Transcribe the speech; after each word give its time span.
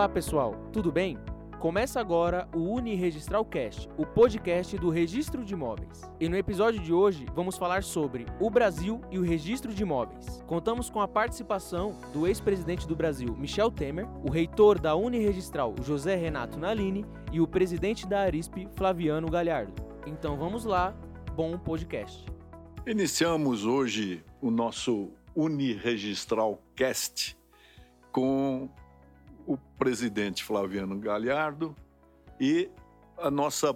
Olá 0.00 0.08
pessoal, 0.08 0.54
tudo 0.72 0.90
bem? 0.90 1.18
Começa 1.58 2.00
agora 2.00 2.48
o 2.54 2.60
Uniregistral 2.60 3.44
Cast, 3.44 3.86
o 3.98 4.06
podcast 4.06 4.78
do 4.78 4.88
Registro 4.88 5.44
de 5.44 5.52
Imóveis. 5.52 6.10
E 6.18 6.26
no 6.26 6.38
episódio 6.38 6.80
de 6.80 6.90
hoje 6.90 7.26
vamos 7.34 7.58
falar 7.58 7.82
sobre 7.82 8.24
o 8.40 8.48
Brasil 8.48 9.02
e 9.10 9.18
o 9.18 9.22
registro 9.22 9.74
de 9.74 9.82
imóveis. 9.82 10.42
Contamos 10.46 10.88
com 10.88 11.02
a 11.02 11.06
participação 11.06 11.94
do 12.14 12.26
ex-presidente 12.26 12.88
do 12.88 12.96
Brasil, 12.96 13.36
Michel 13.36 13.70
Temer, 13.70 14.08
o 14.26 14.30
reitor 14.30 14.80
da 14.80 14.96
Uniregistral, 14.96 15.74
José 15.82 16.16
Renato 16.16 16.58
Nalini, 16.58 17.04
e 17.30 17.38
o 17.38 17.46
presidente 17.46 18.06
da 18.06 18.20
Arisp, 18.20 18.66
Flaviano 18.76 19.28
Galhardo. 19.28 19.74
Então 20.06 20.38
vamos 20.38 20.64
lá, 20.64 20.96
bom 21.36 21.58
podcast. 21.58 22.24
Iniciamos 22.86 23.66
hoje 23.66 24.24
o 24.40 24.50
nosso 24.50 25.10
Uniregistral 25.36 26.58
Cast 26.74 27.36
com 28.10 28.70
o 29.50 29.56
presidente 29.76 30.44
Flaviano 30.44 30.96
Galhardo 30.96 31.74
e 32.38 32.70
a 33.18 33.28
nossa 33.32 33.74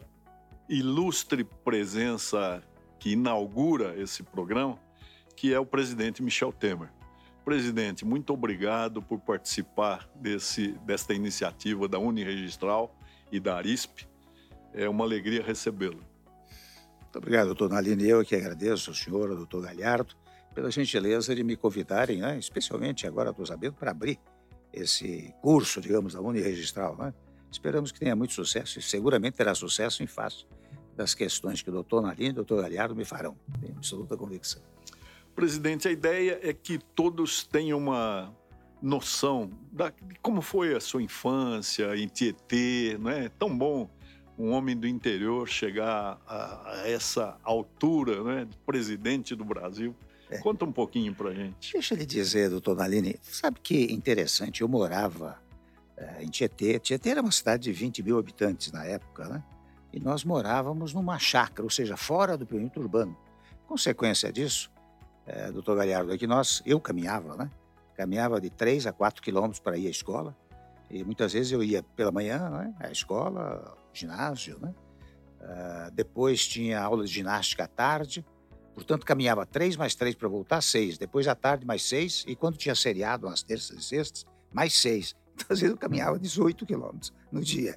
ilustre 0.69 1.43
presença 1.43 2.63
que 2.97 3.11
inaugura 3.11 4.01
esse 4.01 4.23
programa, 4.23 4.79
que 5.35 5.53
é 5.53 5.59
o 5.59 5.67
presidente 5.67 6.23
Michel 6.23 6.53
Temer. 6.53 6.93
Presidente, 7.45 8.05
muito 8.05 8.33
obrigado 8.33 9.03
por 9.03 9.19
participar 9.19 10.09
desse, 10.15 10.69
desta 10.87 11.13
iniciativa 11.13 11.89
da 11.89 11.99
Uniregistral 11.99 12.97
e 13.33 13.41
da 13.41 13.57
Arisp. 13.57 14.07
É 14.73 14.89
uma 14.89 15.05
alegria 15.05 15.43
recebê-lo. 15.43 16.05
Muito 17.01 17.19
obrigado, 17.19 17.47
doutor 17.47 17.69
Naline. 17.69 18.09
Eu 18.09 18.25
que 18.25 18.37
agradeço 18.37 18.91
ao 18.91 18.97
senhor, 18.97 19.29
ao 19.29 19.37
doutor 19.37 19.65
Galhardo, 19.65 20.15
pela 20.55 20.71
gentileza 20.71 21.35
de 21.35 21.43
me 21.43 21.57
convidarem, 21.57 22.21
né, 22.21 22.39
especialmente 22.39 23.09
agora, 23.09 23.31
estou 23.31 23.45
sabendo, 23.45 23.75
para 23.75 23.91
abrir 23.91 24.21
esse 24.75 25.35
curso, 25.41 25.81
digamos, 25.81 26.15
da 26.15 26.21
Uniregistral. 26.21 26.97
Né? 26.97 27.15
Esperamos 27.51 27.93
que 27.93 28.01
tenha 28.01 28.17
muito 28.17 28.33
sucesso 28.33 28.79
e 28.79 28.83
seguramente 28.83 29.37
terá 29.37 29.55
sucesso 29.55 30.03
em 30.03 30.07
face 30.07 30.47
das 30.97 31.15
questões 31.15 31.63
que 31.63 31.71
o 31.71 31.73
doutor 31.73 32.03
Naline 32.03 32.29
e 32.29 32.33
o 32.33 32.35
doutor 32.35 32.63
Galhardo 32.63 32.95
me 32.95 33.05
farão. 33.05 33.37
Tenho 33.61 33.75
absoluta 33.77 34.17
convicção. 34.17 34.63
Presidente, 35.35 35.89
a 35.89 35.91
ideia 35.91 36.39
é 36.43 36.53
que 36.53 36.79
todos 36.79 37.45
tenham 37.45 37.79
uma 37.79 38.33
noção 38.81 39.51
da, 39.73 39.91
de 39.91 40.15
como 40.23 40.41
foi 40.41 40.75
a 40.75 40.81
sua 40.81 41.03
infância 41.03 41.97
em 41.97 42.07
Tietê, 42.07 42.97
não 43.01 43.11
é? 43.11 43.29
Tão 43.29 43.57
bom 43.57 43.91
um 44.39 44.51
homem 44.51 44.77
do 44.77 44.87
interior 44.87 45.49
chegar 45.49 46.21
a, 46.27 46.73
a 46.73 46.89
essa 46.89 47.39
altura, 47.43 48.23
né, 48.23 48.45
de 48.45 48.57
presidente 48.59 49.35
do 49.35 49.45
Brasil. 49.45 49.95
É. 50.31 50.39
Conta 50.39 50.65
um 50.65 50.73
pouquinho 50.73 51.15
pra 51.15 51.33
gente. 51.33 51.73
Deixa 51.73 51.95
eu 51.95 51.99
lhe 51.99 52.07
dizer, 52.07 52.51
doutor 52.51 52.77
Naline, 52.77 53.17
sabe 53.23 53.61
que 53.61 53.93
interessante, 53.93 54.63
eu 54.63 54.69
morava 54.69 55.39
é, 55.97 56.23
em 56.23 56.29
Tietê. 56.29 56.79
Tietê 56.79 57.11
era 57.11 57.21
uma 57.21 57.31
cidade 57.31 57.65
de 57.65 57.73
20 57.73 58.03
mil 58.03 58.19
habitantes 58.19 58.73
na 58.73 58.85
época, 58.85 59.29
né? 59.29 59.45
E 59.93 60.01
nós 60.01 60.25
morávamos 60.25 60.93
numa 60.93 61.19
chácara, 61.19 61.63
ou 61.63 61.71
seja, 61.71 61.97
fora 61.97 62.37
do 62.37 62.47
perímetro 62.47 62.83
urbano. 62.83 63.17
Consequência 63.67 64.33
disso, 64.33 64.71
é, 65.27 65.53
doutor 65.53 65.77
Galhardo, 65.77 66.13
é 66.13 66.19
que 66.19 66.27
nós, 66.27 66.63
eu 66.67 66.81
caminhava, 66.81 67.37
né? 67.37 67.51
Caminhava 67.97 68.41
de 68.41 68.51
3 68.51 68.87
a 68.87 68.93
4 68.93 69.23
quilômetros 69.23 69.61
para 69.61 69.77
ir 69.79 69.87
à 69.87 69.91
escola. 69.91 70.37
E 70.91 71.05
muitas 71.05 71.33
vezes 71.33 71.53
eu 71.53 71.63
ia 71.63 71.83
pela 71.83 72.11
manhã, 72.11 72.51
né? 72.51 72.75
À 72.81 72.91
escola, 72.91 73.77
ginásio, 73.93 74.59
né? 74.61 74.75
Uh, 75.41 75.91
depois 75.93 76.47
tinha 76.47 76.81
aula 76.81 77.05
de 77.05 77.13
ginástica 77.13 77.65
à 77.65 77.69
tarde 77.69 78.25
Portanto, 78.75 79.07
caminhava 79.07 79.47
três 79.47 79.77
mais 79.77 79.95
três 79.95 80.15
para 80.15 80.29
voltar, 80.29 80.61
seis. 80.61 80.99
Depois 80.99 81.29
à 81.29 81.35
tarde, 81.35 81.65
mais 81.65 81.83
seis. 81.83 82.25
E 82.27 82.35
quando 82.35 82.57
tinha 82.57 82.75
seriado, 82.75 83.29
nas 83.29 83.43
terças 83.43 83.79
e 83.79 83.83
sextas, 83.83 84.27
mais 84.53 84.75
seis. 84.75 85.15
Então, 85.35 85.47
às 85.51 85.59
vezes, 85.59 85.73
eu 85.73 85.77
caminhava 85.77 86.17
18 86.17 86.65
quilômetros 86.65 87.13
no 87.33 87.41
dia. 87.41 87.77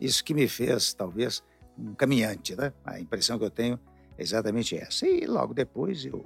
Isso 0.00 0.22
que 0.22 0.32
me 0.32 0.46
fez, 0.46 0.94
talvez, 0.94 1.42
um 1.76 1.92
caminhante, 1.92 2.54
né? 2.54 2.72
A 2.84 3.00
impressão 3.00 3.36
que 3.36 3.44
eu 3.44 3.50
tenho 3.50 3.80
é 4.16 4.22
exatamente 4.22 4.76
essa. 4.76 5.04
E 5.04 5.26
logo 5.26 5.52
depois, 5.52 6.04
eu, 6.04 6.24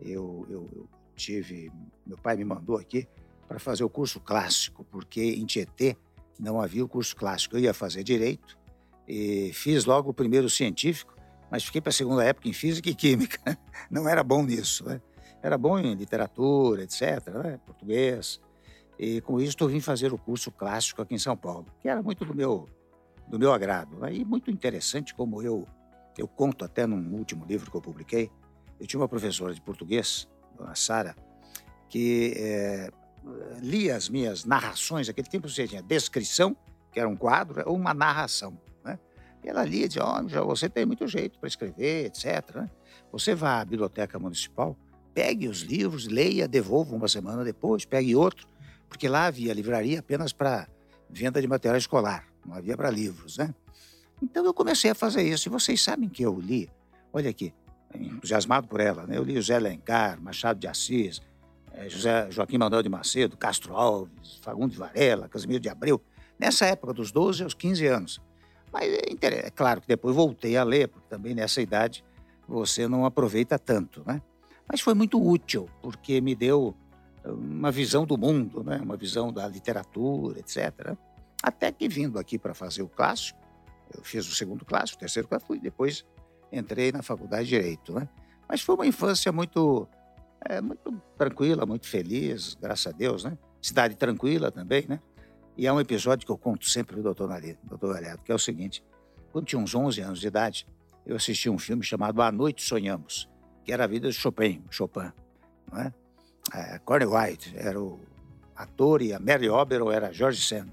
eu, 0.00 0.46
eu, 0.48 0.70
eu 0.74 0.88
tive... 1.14 1.70
Meu 2.06 2.16
pai 2.16 2.34
me 2.38 2.46
mandou 2.46 2.78
aqui 2.78 3.06
para 3.46 3.58
fazer 3.58 3.84
o 3.84 3.90
curso 3.90 4.18
clássico, 4.20 4.84
porque 4.84 5.20
em 5.20 5.44
Tietê 5.44 5.98
não 6.38 6.62
havia 6.62 6.82
o 6.82 6.88
curso 6.88 7.14
clássico. 7.14 7.56
Eu 7.56 7.60
ia 7.60 7.74
fazer 7.74 8.02
direito 8.02 8.58
e 9.06 9.52
fiz 9.52 9.84
logo 9.84 10.08
o 10.08 10.14
primeiro 10.14 10.48
científico 10.48 11.14
mas 11.50 11.64
fiquei 11.64 11.80
para 11.80 11.90
a 11.90 11.92
segunda 11.92 12.24
época 12.24 12.48
em 12.48 12.52
física 12.52 12.88
e 12.88 12.94
química. 12.94 13.58
Não 13.90 14.08
era 14.08 14.22
bom 14.22 14.42
nisso, 14.42 14.84
né? 14.84 15.00
Era 15.42 15.56
bom 15.56 15.78
em 15.78 15.94
literatura, 15.94 16.82
etc., 16.82 17.28
né? 17.42 17.58
português. 17.64 18.40
E 18.98 19.20
com 19.22 19.40
isso 19.40 19.56
eu 19.60 19.68
vim 19.68 19.80
fazer 19.80 20.12
o 20.12 20.18
curso 20.18 20.50
clássico 20.50 21.00
aqui 21.00 21.14
em 21.14 21.18
São 21.18 21.36
Paulo, 21.36 21.66
que 21.80 21.88
era 21.88 22.02
muito 22.02 22.24
do 22.24 22.34
meu 22.34 22.68
do 23.26 23.38
meu 23.38 23.52
agrado. 23.52 23.96
Né? 23.96 24.16
E 24.16 24.24
muito 24.24 24.50
interessante 24.50 25.14
como 25.14 25.42
eu 25.42 25.66
eu 26.18 26.28
conto 26.28 26.64
até 26.64 26.86
num 26.86 27.14
último 27.14 27.46
livro 27.46 27.70
que 27.70 27.76
eu 27.76 27.80
publiquei. 27.80 28.30
Eu 28.78 28.86
tinha 28.86 29.00
uma 29.00 29.08
professora 29.08 29.54
de 29.54 29.60
português, 29.60 30.28
dona 30.56 30.74
Sara, 30.74 31.16
que 31.88 32.34
é, 32.36 32.90
lia 33.60 33.96
as 33.96 34.08
minhas 34.08 34.44
narrações. 34.44 35.08
Naquele 35.08 35.28
tempo 35.28 35.48
você 35.48 35.66
tinha 35.66 35.82
descrição, 35.82 36.54
que 36.92 37.00
era 37.00 37.08
um 37.08 37.16
quadro, 37.16 37.62
ou 37.66 37.76
uma 37.76 37.94
narração. 37.94 38.58
Ela 39.42 39.64
lia 39.64 39.86
e 39.86 39.88
dizia, 39.88 40.04
oh, 40.04 40.46
você 40.46 40.68
tem 40.68 40.84
muito 40.84 41.06
jeito 41.06 41.38
para 41.38 41.48
escrever, 41.48 42.06
etc. 42.06 42.56
Né? 42.56 42.70
Você 43.10 43.34
vá 43.34 43.60
à 43.60 43.64
biblioteca 43.64 44.18
municipal, 44.18 44.76
pegue 45.14 45.48
os 45.48 45.60
livros, 45.60 46.06
leia, 46.06 46.46
devolva 46.46 46.94
uma 46.94 47.08
semana 47.08 47.42
depois, 47.42 47.84
pegue 47.84 48.14
outro, 48.14 48.46
porque 48.88 49.08
lá 49.08 49.26
havia 49.26 49.52
livraria 49.52 50.00
apenas 50.00 50.32
para 50.32 50.68
venda 51.08 51.40
de 51.40 51.48
material 51.48 51.78
escolar, 51.78 52.26
não 52.46 52.54
havia 52.54 52.76
para 52.76 52.90
livros, 52.90 53.38
né? 53.38 53.54
Então 54.22 54.44
eu 54.44 54.52
comecei 54.52 54.90
a 54.90 54.94
fazer 54.94 55.22
isso, 55.22 55.48
e 55.48 55.50
vocês 55.50 55.80
sabem 55.80 56.08
que 56.08 56.22
eu 56.22 56.38
li, 56.38 56.70
olha 57.12 57.30
aqui, 57.30 57.54
entusiasmado 57.94 58.68
por 58.68 58.80
ela, 58.80 59.06
né? 59.06 59.16
eu 59.16 59.24
li 59.24 59.34
José 59.34 59.58
Lencar, 59.58 60.20
Machado 60.20 60.60
de 60.60 60.68
Assis, 60.68 61.20
eh, 61.72 61.88
José 61.88 62.30
Joaquim 62.30 62.58
Manuel 62.58 62.82
de 62.82 62.88
Macedo, 62.88 63.36
Castro 63.36 63.74
Alves, 63.76 64.38
Fagundes 64.42 64.76
Varela, 64.76 65.28
Casimiro 65.28 65.60
de 65.60 65.68
Abreu, 65.68 66.00
nessa 66.38 66.66
época 66.66 66.92
dos 66.92 67.10
12 67.10 67.42
aos 67.42 67.54
15 67.54 67.86
anos. 67.86 68.20
Mas 68.72 68.92
é, 68.92 69.46
é 69.46 69.50
claro 69.50 69.80
que 69.80 69.88
depois 69.88 70.14
voltei 70.14 70.56
a 70.56 70.64
ler, 70.64 70.88
porque 70.88 71.08
também 71.08 71.34
nessa 71.34 71.60
idade 71.60 72.04
você 72.46 72.88
não 72.88 73.04
aproveita 73.04 73.58
tanto, 73.58 74.02
né? 74.06 74.20
Mas 74.70 74.80
foi 74.80 74.94
muito 74.94 75.20
útil, 75.20 75.68
porque 75.82 76.20
me 76.20 76.34
deu 76.34 76.76
uma 77.24 77.70
visão 77.70 78.06
do 78.06 78.16
mundo, 78.16 78.62
né? 78.62 78.78
uma 78.82 78.96
visão 78.96 79.32
da 79.32 79.46
literatura, 79.46 80.38
etc. 80.38 80.96
Até 81.42 81.72
que 81.72 81.88
vindo 81.88 82.18
aqui 82.18 82.38
para 82.38 82.54
fazer 82.54 82.82
o 82.82 82.88
clássico, 82.88 83.38
eu 83.92 84.02
fiz 84.04 84.26
o 84.28 84.34
segundo 84.34 84.64
clássico, 84.64 84.96
o 84.96 85.00
terceiro 85.00 85.28
clássico, 85.28 85.54
e 85.54 85.58
depois 85.58 86.04
entrei 86.52 86.92
na 86.92 87.02
faculdade 87.02 87.44
de 87.44 87.56
Direito. 87.56 87.92
Né? 87.92 88.08
Mas 88.48 88.60
foi 88.60 88.74
uma 88.74 88.86
infância 88.86 89.32
muito, 89.32 89.88
é, 90.44 90.60
muito 90.60 91.02
tranquila, 91.18 91.66
muito 91.66 91.86
feliz, 91.88 92.54
graças 92.54 92.86
a 92.86 92.96
Deus. 92.96 93.24
Né? 93.24 93.36
Cidade 93.60 93.96
tranquila 93.96 94.50
também, 94.50 94.86
né? 94.88 95.00
E 95.60 95.68
há 95.68 95.74
um 95.74 95.78
episódio 95.78 96.24
que 96.24 96.32
eu 96.32 96.38
conto 96.38 96.66
sempre 96.66 96.96
do 96.96 97.02
doutor 97.02 97.28
Nalito, 97.28 97.60
doutor 97.66 97.92
Galhardo, 97.92 98.22
que 98.24 98.32
é 98.32 98.34
o 98.34 98.38
seguinte. 98.38 98.82
Quando 99.30 99.44
tinha 99.44 99.60
uns 99.60 99.74
11 99.74 100.00
anos 100.00 100.18
de 100.18 100.26
idade, 100.26 100.66
eu 101.04 101.14
assisti 101.14 101.50
um 101.50 101.58
filme 101.58 101.82
chamado 101.82 102.22
A 102.22 102.32
Noite 102.32 102.62
Sonhamos, 102.62 103.28
que 103.62 103.70
era 103.70 103.84
a 103.84 103.86
vida 103.86 104.08
de 104.08 104.14
Chopin, 104.14 104.64
Chopin, 104.70 105.12
não 105.70 105.82
é? 105.82 105.92
é 106.54 106.78
Corey 106.78 107.06
White 107.06 107.52
era 107.54 107.78
o 107.78 108.00
ator 108.56 109.02
e 109.02 109.12
a 109.12 109.20
Mary 109.20 109.50
Oberon 109.50 109.92
era 109.92 110.10
George 110.10 110.40
Sand. 110.40 110.72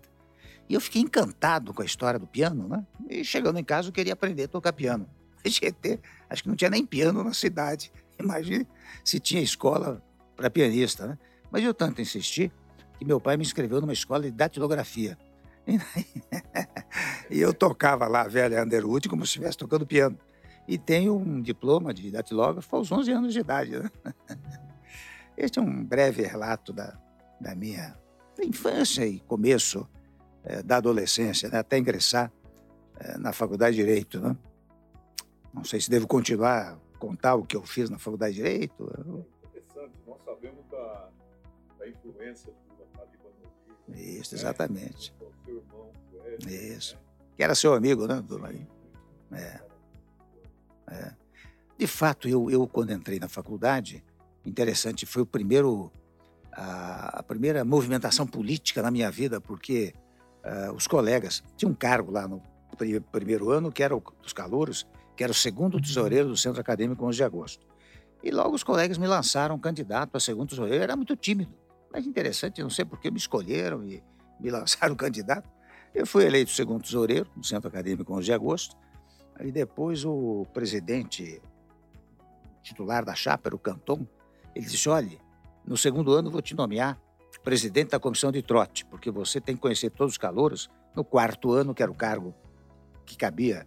E 0.70 0.74
eu 0.74 0.80
fiquei 0.80 1.02
encantado 1.02 1.74
com 1.74 1.82
a 1.82 1.86
história 1.86 2.18
do 2.18 2.26
piano, 2.26 2.70
né? 2.70 2.88
E 3.10 3.26
chegando 3.26 3.60
em 3.60 3.66
casa 3.66 3.90
eu 3.90 3.92
queria 3.92 4.14
aprender 4.14 4.46
a 4.46 4.48
tocar 4.48 4.72
piano. 4.72 5.06
GT, 5.46 6.00
acho 6.30 6.44
que 6.44 6.48
não 6.48 6.56
tinha 6.56 6.70
nem 6.70 6.86
piano 6.86 7.26
na 7.26 7.34
cidade. 7.34 7.92
Imagine 8.18 8.66
se 9.04 9.20
tinha 9.20 9.42
escola 9.42 10.02
para 10.34 10.50
pianista, 10.50 11.08
né? 11.08 11.18
Mas 11.52 11.62
eu 11.62 11.74
tanto 11.74 12.02
insisti 12.02 12.50
que 12.98 13.06
meu 13.06 13.20
pai 13.20 13.38
me 13.38 13.44
inscreveu 13.44 13.80
numa 13.82 13.94
escola 13.94 14.24
de 14.24 14.32
datilografia. 14.32 15.18
E 17.30 17.40
eu 17.40 17.54
tocava 17.54 18.08
lá 18.08 18.22
a 18.22 18.28
velha 18.28 18.64
Underwood 18.64 19.10
como 19.10 19.26
se 19.26 19.32
estivesse 19.32 19.58
tocando 19.58 19.86
piano. 19.86 20.18
E 20.68 20.78
tenho 20.78 21.16
um 21.16 21.42
diploma 21.42 21.94
de 21.94 22.10
datilógrafo 22.12 22.76
aos 22.76 22.92
11 22.92 23.12
anos 23.12 23.34
de 23.34 23.40
idade. 23.40 23.80
Né? 23.80 23.92
Este 25.38 25.60
é 25.60 25.62
um 25.62 25.84
breve 25.84 26.24
relato 26.24 26.74
da, 26.74 26.98
da 27.40 27.54
minha 27.54 27.98
infância 28.42 29.06
e 29.06 29.20
começo 29.20 29.88
é, 30.44 30.64
da 30.64 30.78
adolescência, 30.78 31.50
né? 31.50 31.60
até 31.60 31.78
ingressar 31.78 32.32
é, 33.00 33.18
na 33.18 33.32
faculdade 33.32 33.76
de 33.76 33.84
Direito. 33.84 34.20
Né? 34.20 34.36
Não 35.54 35.64
sei 35.64 35.80
se 35.80 35.90
devo 35.90 36.08
continuar 36.08 36.74
a 36.74 36.98
contar 36.98 37.36
o 37.36 37.46
que 37.46 37.56
eu 37.56 37.64
fiz 37.64 37.90
na 37.90 38.00
faculdade 38.00 38.36
de 38.36 38.42
Direito. 38.42 38.90
É 38.98 39.48
interessante, 39.48 39.94
nós 40.06 40.18
sabemos 40.24 40.66
da, 40.72 41.10
da 41.80 41.88
influência 41.88 42.54
isso, 43.96 44.36
exatamente. 44.36 45.14
Isso. 46.48 46.98
Que 47.36 47.44
era 47.44 47.56
seu 47.56 47.74
amigo, 47.74 48.08
né, 48.08 48.16
doutor 48.16 48.42
Marinho? 48.42 48.68
É. 49.32 49.60
é. 50.90 51.14
De 51.78 51.88
fato, 51.88 52.28
eu, 52.28 52.50
eu, 52.50 52.68
quando 52.68 52.92
entrei 52.92 53.20
na 53.20 53.30
faculdade, 53.30 54.04
interessante, 54.46 55.06
foi 55.06 55.22
o 55.22 55.26
primeiro, 55.26 55.92
a, 56.52 57.20
a 57.20 57.24
primeira 57.24 57.64
movimentação 57.64 58.26
política 58.26 58.82
na 58.82 58.90
minha 58.90 59.12
vida, 59.12 59.40
porque 59.40 59.94
uh, 60.48 60.74
os 60.74 60.88
colegas. 60.88 61.44
Tinha 61.56 61.70
um 61.70 61.76
cargo 61.76 62.12
lá 62.12 62.28
no 62.28 62.42
primeiro 63.12 63.52
ano, 63.52 63.72
que 63.72 63.84
era 63.84 63.96
o 63.96 64.04
dos 64.22 64.34
calouros, 64.34 64.88
que 65.16 65.24
era 65.24 65.32
o 65.32 65.36
segundo 65.36 65.82
tesoureiro 65.82 66.30
do 66.30 66.38
Centro 66.38 66.62
Acadêmico 66.62 67.06
11 67.06 67.18
de 67.18 67.24
Agosto. 67.24 67.68
E 68.24 68.32
logo 68.32 68.56
os 68.56 68.64
colegas 68.64 68.98
me 68.98 69.08
lançaram 69.08 69.58
candidato 69.60 70.16
a 70.16 70.20
segundo 70.20 70.50
tesoureiro. 70.50 70.80
Eu 70.80 70.84
era 70.84 70.96
muito 70.96 71.16
tímido, 71.16 71.54
mas 71.98 72.06
interessante, 72.06 72.62
não 72.62 72.70
sei 72.70 72.86
por 72.86 73.00
que 73.00 73.10
me 73.10 73.18
escolheram 73.18 73.84
e 73.84 74.04
me 74.40 74.52
lançaram 74.52 74.96
candidato. 74.96 75.50
Eu 75.96 76.06
fui 76.06 76.26
eleito 76.26 76.52
segundo 76.52 76.84
tesoureiro 76.84 77.28
no 77.36 77.44
Centro 77.44 77.70
Acadêmico 77.70 78.14
11 78.14 78.24
de 78.24 78.34
Agosto. 78.34 78.78
Aí 79.36 79.52
depois 79.52 80.06
o 80.06 80.46
presidente 80.54 81.42
titular 82.62 83.04
da 83.04 83.16
chapa, 83.16 83.50
era 83.50 83.56
o 83.56 83.60
Canton, 83.60 84.06
ele 84.54 84.66
disse, 84.66 84.88
olha, 84.88 85.18
no 85.66 85.76
segundo 85.76 86.14
ano 86.14 86.30
vou 86.30 86.42
te 86.42 86.54
nomear 86.54 87.00
presidente 87.44 87.92
da 87.92 88.00
comissão 88.00 88.32
de 88.32 88.42
trote, 88.42 88.86
porque 88.86 89.10
você 89.10 89.40
tem 89.40 89.56
que 89.56 89.62
conhecer 89.62 89.90
todos 89.90 90.14
os 90.14 90.18
calouros. 90.18 90.70
No 90.94 91.04
quarto 91.04 91.54
ano, 91.54 91.74
que 91.74 91.82
era 91.82 91.92
o 91.92 91.96
cargo 91.96 92.36
que 93.06 93.16
cabia 93.16 93.66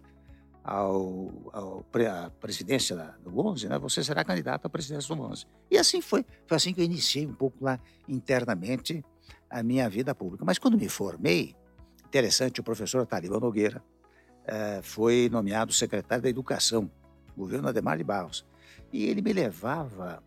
ao, 0.63 1.31
ao 1.51 1.85
à 2.07 2.29
presidência 2.29 2.95
do 3.23 3.39
11, 3.39 3.67
né, 3.67 3.79
você 3.79 4.03
será 4.03 4.23
candidato 4.23 4.65
à 4.65 4.69
presidência 4.69 5.13
do 5.13 5.21
11. 5.21 5.45
E 5.69 5.77
assim 5.77 6.01
foi. 6.01 6.25
Foi 6.45 6.55
assim 6.55 6.73
que 6.73 6.81
eu 6.81 6.85
iniciei 6.85 7.25
um 7.25 7.33
pouco 7.33 7.63
lá 7.63 7.79
internamente 8.07 9.03
a 9.49 9.63
minha 9.63 9.89
vida 9.89 10.13
pública. 10.13 10.45
Mas 10.45 10.57
quando 10.57 10.77
me 10.77 10.87
formei, 10.87 11.55
interessante, 12.05 12.59
o 12.59 12.63
professor 12.63 13.05
Taliba 13.05 13.39
Nogueira 13.39 13.83
eh, 14.45 14.79
foi 14.83 15.29
nomeado 15.31 15.73
secretário 15.73 16.23
da 16.23 16.29
Educação, 16.29 16.89
governo 17.35 17.67
Ademar 17.67 17.97
de 17.97 18.03
Barros. 18.03 18.45
E 18.93 19.05
ele 19.05 19.21
me 19.21 19.33
levava, 19.33 20.23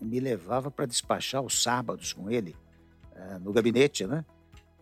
me 0.00 0.20
levava 0.20 0.70
para 0.70 0.86
despachar 0.86 1.42
os 1.42 1.62
sábados 1.62 2.12
com 2.12 2.30
ele 2.30 2.56
eh, 3.14 3.38
no 3.38 3.52
gabinete, 3.52 4.06
né? 4.06 4.24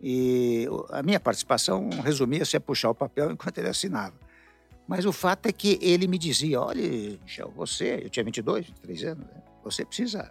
E 0.03 0.69
a 0.91 1.03
minha 1.03 1.21
participação 1.21 1.89
resumia-se 2.03 2.57
a 2.57 2.61
puxar 2.61 2.91
o 2.91 2.95
papel 2.95 3.31
enquanto 3.31 3.59
ele 3.59 3.69
assinava. 3.69 4.15
Mas 4.87 5.05
o 5.07 5.13
fato 5.13 5.47
é 5.47 5.53
que 5.53 5.79
ele 5.81 6.07
me 6.07 6.19
dizia: 6.19 6.61
olha, 6.61 6.83
Michel, 7.23 7.53
você, 7.57 8.01
eu 8.03 8.11
tinha 8.11 8.25
22, 8.25 8.67
23 8.67 9.05
anos, 9.05 9.27
né? 9.27 9.43
você 9.63 9.85
precisa 9.85 10.31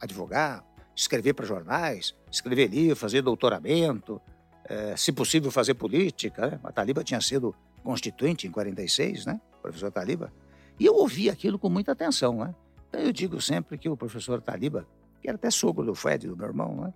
advogar, 0.00 0.64
escrever 0.94 1.34
para 1.34 1.44
jornais, 1.44 2.14
escrever 2.30 2.68
livro, 2.68 2.96
fazer 2.96 3.22
doutoramento, 3.22 4.20
é, 4.64 4.96
se 4.96 5.12
possível 5.12 5.50
fazer 5.50 5.74
política. 5.74 6.46
Né? 6.46 6.60
A 6.62 6.72
Taliba 6.72 7.02
tinha 7.02 7.20
sido 7.20 7.54
constituinte 7.82 8.46
em 8.46 8.50
46, 8.50 9.26
né? 9.26 9.40
O 9.58 9.62
professor 9.62 9.90
Taliba. 9.90 10.32
E 10.78 10.86
eu 10.86 10.94
ouvi 10.94 11.28
aquilo 11.28 11.58
com 11.58 11.68
muita 11.68 11.92
atenção, 11.92 12.38
né? 12.38 12.54
Então 12.88 13.00
eu 13.00 13.12
digo 13.12 13.40
sempre 13.40 13.76
que 13.76 13.88
o 13.88 13.96
professor 13.96 14.40
Taliba, 14.40 14.86
que 15.20 15.28
era 15.28 15.36
até 15.36 15.50
sogro 15.50 15.84
do 15.84 15.94
Fred, 15.94 16.28
do 16.28 16.36
meu 16.36 16.46
irmão, 16.46 16.76
né? 16.76 16.94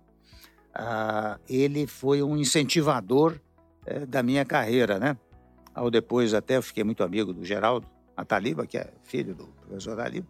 Ah, 0.73 1.39
ele 1.47 1.87
foi 1.87 2.21
um 2.21 2.35
incentivador 2.35 3.39
é, 3.85 4.05
da 4.05 4.21
minha 4.21 4.43
carreira, 4.43 4.99
né? 4.99 5.17
Ao 5.75 5.91
depois 5.91 6.33
até 6.33 6.59
fiquei 6.61 6.83
muito 6.83 7.03
amigo 7.03 7.33
do 7.33 7.43
Geraldo 7.43 7.85
Ataliba, 8.15 8.65
que 8.65 8.77
é 8.77 8.91
filho 9.03 9.35
do 9.35 9.45
professor 9.45 9.95
Taliba, 9.95 10.27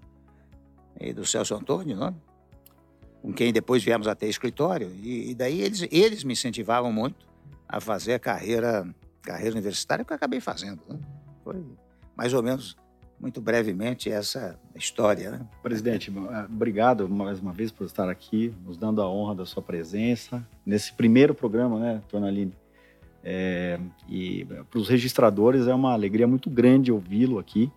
e 0.99 1.13
do 1.13 1.25
Celso 1.25 1.55
Antônio, 1.55 1.95
né? 1.95 2.13
com 3.21 3.31
quem 3.31 3.53
depois 3.53 3.83
viemos 3.83 4.07
até 4.07 4.27
escritório. 4.27 4.91
E, 5.01 5.31
e 5.31 5.35
daí 5.35 5.61
eles, 5.61 5.87
eles 5.91 6.23
me 6.23 6.33
incentivavam 6.33 6.91
muito 6.91 7.27
a 7.67 7.79
fazer 7.79 8.13
a 8.13 8.19
carreira 8.19 8.87
carreira 9.25 9.53
universitária 9.53 10.05
que 10.05 10.13
eu 10.13 10.15
acabei 10.15 10.39
fazendo. 10.39 10.79
Né? 10.87 10.99
Foi 11.43 11.65
mais 12.15 12.33
ou 12.33 12.41
menos, 12.41 12.77
muito 13.19 13.41
brevemente, 13.41 14.09
essa 14.09 14.57
história. 14.75 15.31
Né? 15.31 15.47
Presidente, 15.61 16.13
eh, 16.15 16.45
obrigado 16.45 17.09
mais 17.09 17.39
uma 17.39 17.51
vez 17.51 17.71
por 17.71 17.85
estar 17.85 18.07
aqui, 18.07 18.53
nos 18.63 18.77
dando 18.77 19.01
a 19.01 19.09
honra 19.09 19.35
da 19.35 19.45
sua 19.45 19.63
presença 19.63 20.45
nesse 20.65 20.93
primeiro 20.93 21.33
programa, 21.33 21.79
né, 21.79 22.01
Tornaline? 22.07 22.53
É, 23.27 23.79
e 24.07 24.45
para 24.69 24.79
os 24.79 24.87
registradores 24.87 25.67
é 25.67 25.73
uma 25.73 25.93
alegria 25.93 26.27
muito 26.27 26.47
grande 26.47 26.91
ouvi-lo 26.91 27.39
aqui 27.39 27.71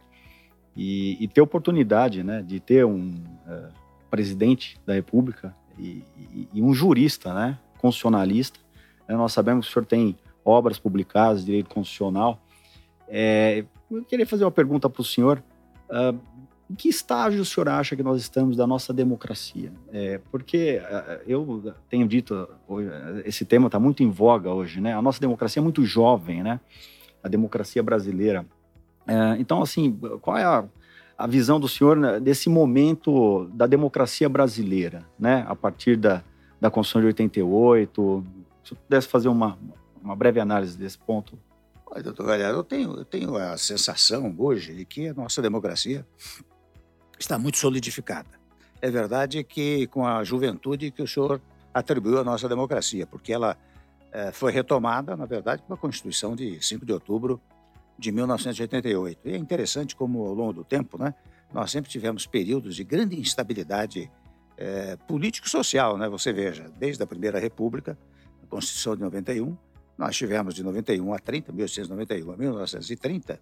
e, 0.77 1.17
e, 1.19 1.27
ter 1.27 1.41
oportunidade 1.41 2.23
né, 2.23 2.43
de 2.47 2.61
ter 2.61 2.85
um 2.85 3.09
uh, 3.09 3.73
presidente 4.11 4.79
da 4.85 4.93
República 4.93 5.57
e, 5.79 6.05
e, 6.35 6.49
e 6.53 6.63
um 6.63 6.75
jurista, 6.75 7.33
né, 7.33 7.59
constitucionalista. 7.79 8.61
Nós 9.09 9.33
sabemos 9.33 9.65
que 9.65 9.71
o 9.71 9.73
senhor 9.73 9.87
tem 9.87 10.19
obras 10.45 10.79
publicadas, 10.79 11.45
direito 11.45 11.71
constitucional. 11.71 12.39
É, 13.09 13.65
eu 13.91 14.05
queria 14.05 14.27
fazer 14.27 14.45
uma 14.45 14.51
pergunta 14.51 14.89
para 14.91 15.01
o 15.01 15.05
senhor. 15.05 15.43
Uh, 15.89 16.19
em 16.71 16.75
que 16.75 16.89
estágio 16.89 17.41
o 17.41 17.45
senhor 17.45 17.69
acha 17.69 17.97
que 17.97 18.03
nós 18.03 18.21
estamos 18.21 18.57
da 18.57 18.67
nossa 18.67 18.93
democracia? 18.93 19.73
É, 19.91 20.21
porque 20.31 20.81
uh, 20.83 21.23
eu 21.27 21.75
tenho 21.89 22.07
dito, 22.07 22.49
esse 23.25 23.45
tema 23.45 23.67
está 23.67 23.79
muito 23.79 24.03
em 24.03 24.11
voga 24.11 24.51
hoje, 24.51 24.81
né? 24.81 24.95
A 24.95 25.01
nossa 25.01 25.21
democracia 25.21 25.61
é 25.61 25.63
muito 25.63 25.85
jovem, 25.85 26.43
né? 26.43 26.61
A 27.23 27.29
democracia 27.29 27.83
brasileira. 27.83 28.45
É, 29.07 29.37
então, 29.39 29.63
assim, 29.63 29.99
qual 30.21 30.37
é 30.37 30.45
a, 30.45 30.65
a 31.17 31.27
visão 31.27 31.59
do 31.59 31.69
senhor 31.69 31.97
né, 31.97 32.21
desse 32.21 32.51
momento 32.51 33.47
da 33.55 33.67
democracia 33.67 34.29
brasileira, 34.29 35.07
né? 35.19 35.47
A 35.49 35.57
partir 35.57 35.97
da, 35.97 36.23
da 36.61 36.71
Constituição 36.71 37.01
de 37.01 37.07
88, 37.07 38.25
se 38.63 38.73
eu 38.75 38.77
pudesse 38.77 39.09
fazer 39.09 39.29
uma, 39.29 39.59
uma 40.03 40.15
breve 40.15 40.39
análise 40.39 40.77
desse 40.77 40.99
ponto. 40.99 41.39
Olha, 41.87 42.03
doutor 42.03 42.27
Galhardo, 42.27 42.59
eu 42.59 42.65
tenho, 42.65 42.99
eu 42.99 43.05
tenho 43.07 43.35
a 43.37 43.57
sensação 43.57 44.35
hoje 44.37 44.75
de 44.75 44.85
que 44.85 45.09
a 45.09 45.15
nossa 45.15 45.41
democracia 45.41 46.07
está 47.19 47.39
muito 47.39 47.59
solidificada. 47.59 48.29
É 48.81 48.91
verdade 48.91 49.43
que 49.43 49.87
com 49.89 50.07
a 50.07 50.23
juventude 50.23 50.91
que 50.91 51.03
o 51.03 51.09
senhor 51.09 51.41
atribuiu 51.75 52.19
à 52.19 52.25
nossa 52.25 52.49
democracia, 52.49 53.07
porque 53.07 53.33
ela 53.33 53.57
é, 54.13 54.33
foi 54.33 54.53
retomada, 54.53 55.17
na 55.17 55.27
verdade, 55.27 55.63
com 55.67 55.75
a 55.75 55.77
Constituição 55.77 56.35
de 56.35 56.65
5 56.65 56.87
de 56.87 56.93
outubro 56.93 57.41
de 57.99 58.13
1988. 58.13 59.21
E 59.25 59.33
é 59.33 59.37
interessante 59.37 59.97
como, 59.97 60.25
ao 60.25 60.35
longo 60.35 60.53
do 60.53 60.65
tempo, 60.65 60.97
né, 60.99 61.15
nós 61.53 61.71
sempre 61.71 61.91
tivemos 61.91 62.27
períodos 62.27 62.77
de 62.77 62.85
grande 62.85 63.19
instabilidade 63.19 64.11
é, 64.57 64.97
político-social. 65.09 65.97
Né? 65.99 66.09
Você 66.09 66.33
veja, 66.33 66.71
desde 66.79 67.03
a 67.03 67.07
Primeira 67.07 67.39
República, 67.39 67.99
a 68.43 68.47
Constituição 68.47 68.95
de 68.95 69.03
91, 69.03 69.57
nós 69.97 70.17
tivemos 70.17 70.55
de 70.55 70.63
91 70.63 71.13
a 71.13 71.19
30, 71.19 71.53
1891 71.53 72.33
a 72.33 72.37
1930, 72.37 73.41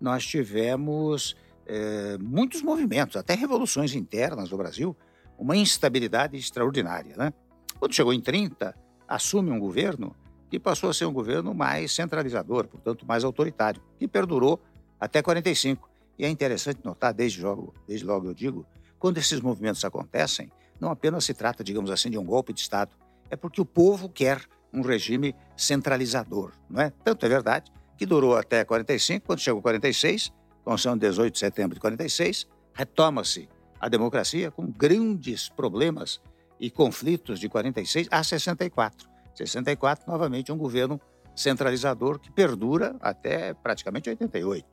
nós 0.00 0.24
tivemos 0.24 1.36
é, 1.68 2.16
muitos 2.18 2.62
movimentos, 2.62 3.16
até 3.16 3.34
revoluções 3.34 3.94
internas 3.94 4.50
no 4.50 4.56
Brasil, 4.56 4.96
uma 5.38 5.56
instabilidade 5.56 6.36
extraordinária. 6.36 7.14
Né? 7.16 7.32
Quando 7.78 7.94
chegou 7.94 8.12
em 8.12 8.20
30, 8.20 8.74
assume 9.06 9.50
um 9.50 9.58
governo 9.58 10.16
que 10.50 10.58
passou 10.58 10.88
a 10.88 10.94
ser 10.94 11.04
um 11.04 11.12
governo 11.12 11.54
mais 11.54 11.92
centralizador, 11.92 12.66
portanto 12.66 13.06
mais 13.06 13.22
autoritário, 13.22 13.82
que 13.98 14.08
perdurou 14.08 14.60
até 14.98 15.22
45. 15.22 15.88
E 16.18 16.24
é 16.24 16.28
interessante 16.28 16.80
notar, 16.82 17.12
desde 17.12 17.42
logo, 17.42 17.74
desde 17.86 18.04
logo 18.04 18.28
eu 18.28 18.34
digo, 18.34 18.66
quando 18.98 19.18
esses 19.18 19.40
movimentos 19.40 19.84
acontecem, 19.84 20.50
não 20.80 20.90
apenas 20.90 21.24
se 21.24 21.34
trata, 21.34 21.62
digamos 21.62 21.90
assim, 21.90 22.10
de 22.10 22.18
um 22.18 22.24
golpe 22.24 22.52
de 22.52 22.60
Estado, 22.60 22.96
é 23.30 23.36
porque 23.36 23.60
o 23.60 23.64
povo 23.64 24.08
quer 24.08 24.40
um 24.72 24.80
regime 24.80 25.34
centralizador, 25.56 26.52
não 26.68 26.80
é? 26.80 26.90
Tanto 27.04 27.24
é 27.26 27.28
verdade 27.28 27.70
que 27.96 28.06
durou 28.06 28.36
até 28.36 28.64
45, 28.64 29.26
quando 29.26 29.40
chegou 29.40 29.60
46, 29.60 30.32
Constituição 30.68 30.98
de 30.98 31.06
18 31.06 31.32
de 31.32 31.38
setembro 31.38 31.74
de 31.74 31.80
46, 31.80 32.46
retoma-se 32.74 33.48
a 33.80 33.88
democracia 33.88 34.50
com 34.50 34.66
grandes 34.66 35.48
problemas 35.48 36.20
e 36.60 36.70
conflitos 36.70 37.40
de 37.40 37.48
46 37.48 38.08
a 38.10 38.22
64. 38.22 39.08
64, 39.34 40.04
novamente, 40.06 40.52
um 40.52 40.58
governo 40.58 41.00
centralizador 41.34 42.18
que 42.18 42.30
perdura 42.30 42.96
até 43.00 43.54
praticamente 43.54 44.10
88, 44.10 44.66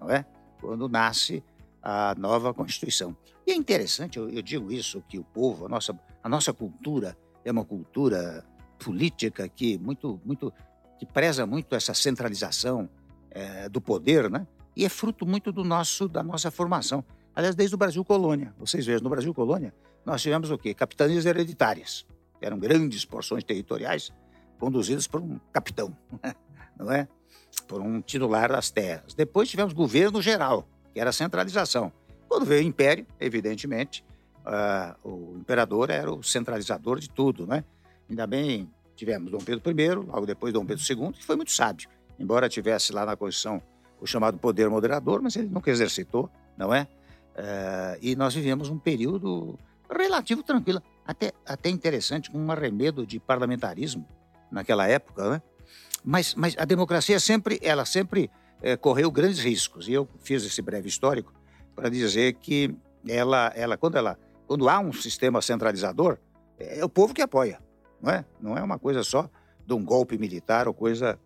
não 0.00 0.10
é? 0.10 0.24
Quando 0.58 0.88
nasce 0.88 1.44
a 1.82 2.14
nova 2.16 2.54
Constituição. 2.54 3.14
E 3.46 3.50
é 3.50 3.54
interessante, 3.54 4.18
eu, 4.18 4.30
eu 4.30 4.40
digo 4.40 4.72
isso, 4.72 5.02
que 5.06 5.18
o 5.18 5.24
povo, 5.24 5.66
a 5.66 5.68
nossa, 5.68 5.98
a 6.22 6.28
nossa 6.30 6.52
cultura 6.54 7.14
é 7.44 7.52
uma 7.52 7.64
cultura 7.64 8.42
política 8.82 9.46
que 9.48 9.76
muito, 9.76 10.18
muito, 10.24 10.50
que 10.98 11.04
preza 11.04 11.44
muito 11.44 11.74
essa 11.74 11.92
centralização 11.92 12.88
é, 13.30 13.68
do 13.68 13.82
poder, 13.82 14.30
né? 14.30 14.46
E 14.74 14.84
é 14.84 14.88
fruto 14.88 15.26
muito 15.26 15.52
do 15.52 15.64
nosso, 15.64 16.08
da 16.08 16.22
nossa 16.22 16.50
formação. 16.50 17.04
Aliás, 17.34 17.54
desde 17.54 17.74
o 17.74 17.78
Brasil 17.78 18.04
colônia. 18.04 18.54
Vocês 18.58 18.84
vejam, 18.84 19.02
no 19.02 19.10
Brasil 19.10 19.32
colônia, 19.32 19.74
nós 20.04 20.20
tivemos 20.20 20.50
o 20.50 20.58
quê? 20.58 20.74
Capitanias 20.74 21.24
hereditárias. 21.24 22.06
Eram 22.40 22.58
grandes 22.58 23.04
porções 23.04 23.44
territoriais 23.44 24.12
conduzidas 24.58 25.06
por 25.06 25.20
um 25.20 25.38
capitão, 25.52 25.96
não 26.78 26.90
é? 26.90 27.08
Por 27.66 27.80
um 27.80 28.00
titular 28.00 28.50
das 28.50 28.70
terras. 28.70 29.14
Depois 29.14 29.48
tivemos 29.48 29.72
governo 29.72 30.20
geral, 30.20 30.66
que 30.92 31.00
era 31.00 31.10
a 31.10 31.12
centralização. 31.12 31.92
Quando 32.28 32.46
veio 32.46 32.62
o 32.62 32.66
império, 32.66 33.06
evidentemente, 33.20 34.04
uh, 34.46 35.08
o 35.08 35.36
imperador 35.38 35.90
era 35.90 36.10
o 36.10 36.22
centralizador 36.22 36.98
de 36.98 37.08
tudo, 37.08 37.46
né? 37.46 37.64
Ainda 38.08 38.26
bem, 38.26 38.70
tivemos 38.96 39.30
Dom 39.30 39.38
Pedro 39.38 39.62
I, 39.70 39.94
logo 39.94 40.26
depois 40.26 40.52
Dom 40.52 40.64
Pedro 40.64 40.82
II, 40.82 41.12
que 41.12 41.24
foi 41.24 41.36
muito 41.36 41.50
sábio. 41.50 41.88
Embora 42.18 42.48
tivesse 42.48 42.92
lá 42.92 43.04
na 43.04 43.16
Constituição 43.16 43.62
o 44.02 44.06
chamado 44.06 44.36
poder 44.36 44.68
moderador, 44.68 45.22
mas 45.22 45.36
ele 45.36 45.48
nunca 45.48 45.70
exercitou, 45.70 46.28
não 46.58 46.74
é? 46.74 46.88
Uh, 47.36 47.98
e 48.02 48.16
nós 48.16 48.34
vivemos 48.34 48.68
um 48.68 48.76
período 48.76 49.56
relativo 49.88 50.42
tranquilo, 50.42 50.82
até, 51.06 51.32
até 51.46 51.70
interessante, 51.70 52.30
com 52.30 52.38
um 52.38 52.50
arremedo 52.50 53.06
de 53.06 53.20
parlamentarismo 53.20 54.06
naquela 54.50 54.88
época, 54.88 55.30
né? 55.30 55.42
Mas, 56.04 56.34
mas 56.34 56.56
a 56.58 56.64
democracia 56.64 57.20
sempre, 57.20 57.60
ela 57.62 57.84
sempre 57.84 58.28
é, 58.60 58.76
correu 58.76 59.08
grandes 59.10 59.38
riscos. 59.38 59.86
E 59.86 59.92
eu 59.92 60.08
fiz 60.20 60.44
esse 60.44 60.60
breve 60.60 60.88
histórico 60.88 61.32
para 61.76 61.88
dizer 61.88 62.34
que 62.34 62.74
ela, 63.08 63.52
ela, 63.54 63.76
quando 63.76 63.96
ela, 63.96 64.18
quando 64.48 64.68
há 64.68 64.80
um 64.80 64.92
sistema 64.92 65.40
centralizador, 65.40 66.18
é 66.58 66.84
o 66.84 66.88
povo 66.88 67.14
que 67.14 67.22
apoia, 67.22 67.60
não 68.00 68.10
é? 68.10 68.24
Não 68.40 68.58
é 68.58 68.62
uma 68.62 68.80
coisa 68.80 69.04
só 69.04 69.30
de 69.64 69.72
um 69.74 69.84
golpe 69.84 70.18
militar 70.18 70.66
ou 70.66 70.74
coisa 70.74 71.16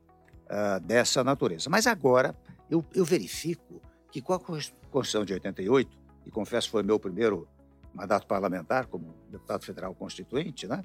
uh, 0.45 0.80
dessa 0.80 1.25
natureza. 1.25 1.71
Mas 1.71 1.87
agora 1.87 2.35
eu, 2.70 2.85
eu 2.94 3.04
verifico 3.04 3.80
que 4.11 4.20
com 4.20 4.32
a 4.32 4.38
Constituição 4.38 5.25
de 5.25 5.32
88, 5.35 5.99
e 6.25 6.30
confesso 6.30 6.70
foi 6.70 6.82
meu 6.82 6.99
primeiro 6.99 7.49
mandato 7.94 8.26
parlamentar 8.26 8.87
como 8.87 9.14
deputado 9.30 9.64
federal 9.64 9.94
constituinte, 9.94 10.66
né? 10.66 10.85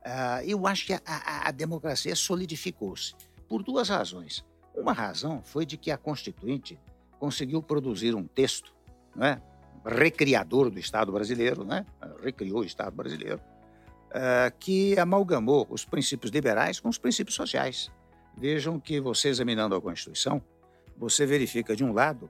Uh, 0.00 0.42
eu 0.44 0.66
acho 0.66 0.86
que 0.86 0.94
a, 0.94 1.00
a, 1.04 1.48
a 1.48 1.50
democracia 1.50 2.16
solidificou-se 2.16 3.14
por 3.48 3.62
duas 3.62 3.88
razões. 3.88 4.44
Uma 4.74 4.92
razão 4.92 5.42
foi 5.44 5.66
de 5.66 5.76
que 5.76 5.90
a 5.90 5.98
Constituinte 5.98 6.78
conseguiu 7.18 7.62
produzir 7.62 8.14
um 8.14 8.26
texto, 8.26 8.74
né, 9.14 9.42
recriador 9.84 10.70
do 10.70 10.78
Estado 10.78 11.12
brasileiro, 11.12 11.64
né, 11.64 11.84
recriou 12.22 12.60
o 12.60 12.64
Estado 12.64 12.94
brasileiro, 12.96 13.40
uh, 14.08 14.56
que 14.58 14.98
amalgamou 14.98 15.66
os 15.68 15.84
princípios 15.84 16.32
liberais 16.32 16.80
com 16.80 16.88
os 16.88 16.96
princípios 16.96 17.34
sociais. 17.34 17.90
Vejam 18.36 18.80
que 18.80 19.00
você 19.00 19.28
examinando 19.28 19.74
a 19.74 19.80
Constituição, 19.80 20.42
você 21.00 21.24
verifica 21.24 21.74
de 21.74 21.82
um 21.82 21.94
lado 21.94 22.28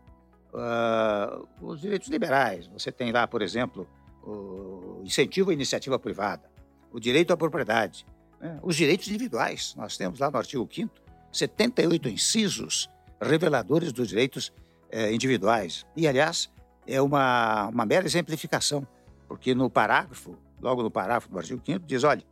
uh, 0.55 1.47
os 1.61 1.81
direitos 1.81 2.09
liberais. 2.09 2.69
Você 2.69 2.93
tem 2.93 3.11
lá, 3.11 3.27
por 3.27 3.43
exemplo, 3.43 3.87
o 4.23 5.03
incentivo 5.05 5.51
à 5.51 5.53
iniciativa 5.53 5.99
privada, 5.99 6.49
o 6.93 7.01
direito 7.01 7.33
à 7.33 7.37
propriedade, 7.37 8.07
né? 8.41 8.61
os 8.63 8.77
direitos 8.77 9.09
individuais. 9.09 9.75
Nós 9.77 9.97
temos 9.97 10.21
lá 10.21 10.31
no 10.31 10.39
artigo 10.39 10.69
5 10.73 11.11
78 11.33 12.09
incisos 12.09 12.89
reveladores 13.21 13.93
dos 13.93 14.09
direitos 14.09 14.53
eh, 14.91 15.13
individuais. 15.13 15.87
E, 15.97 16.09
aliás, 16.09 16.51
é 16.87 17.01
uma, 17.01 17.69
uma 17.69 17.87
mera 17.87 18.05
exemplificação, 18.05 18.87
porque 19.29 19.55
no 19.55 19.71
parágrafo, 19.71 20.37
logo 20.61 20.83
no 20.83 20.91
parágrafo 20.91 21.29
do 21.29 21.39
artigo 21.39 21.63
5 21.65 21.87
diz, 21.87 22.03
olha, 22.03 22.25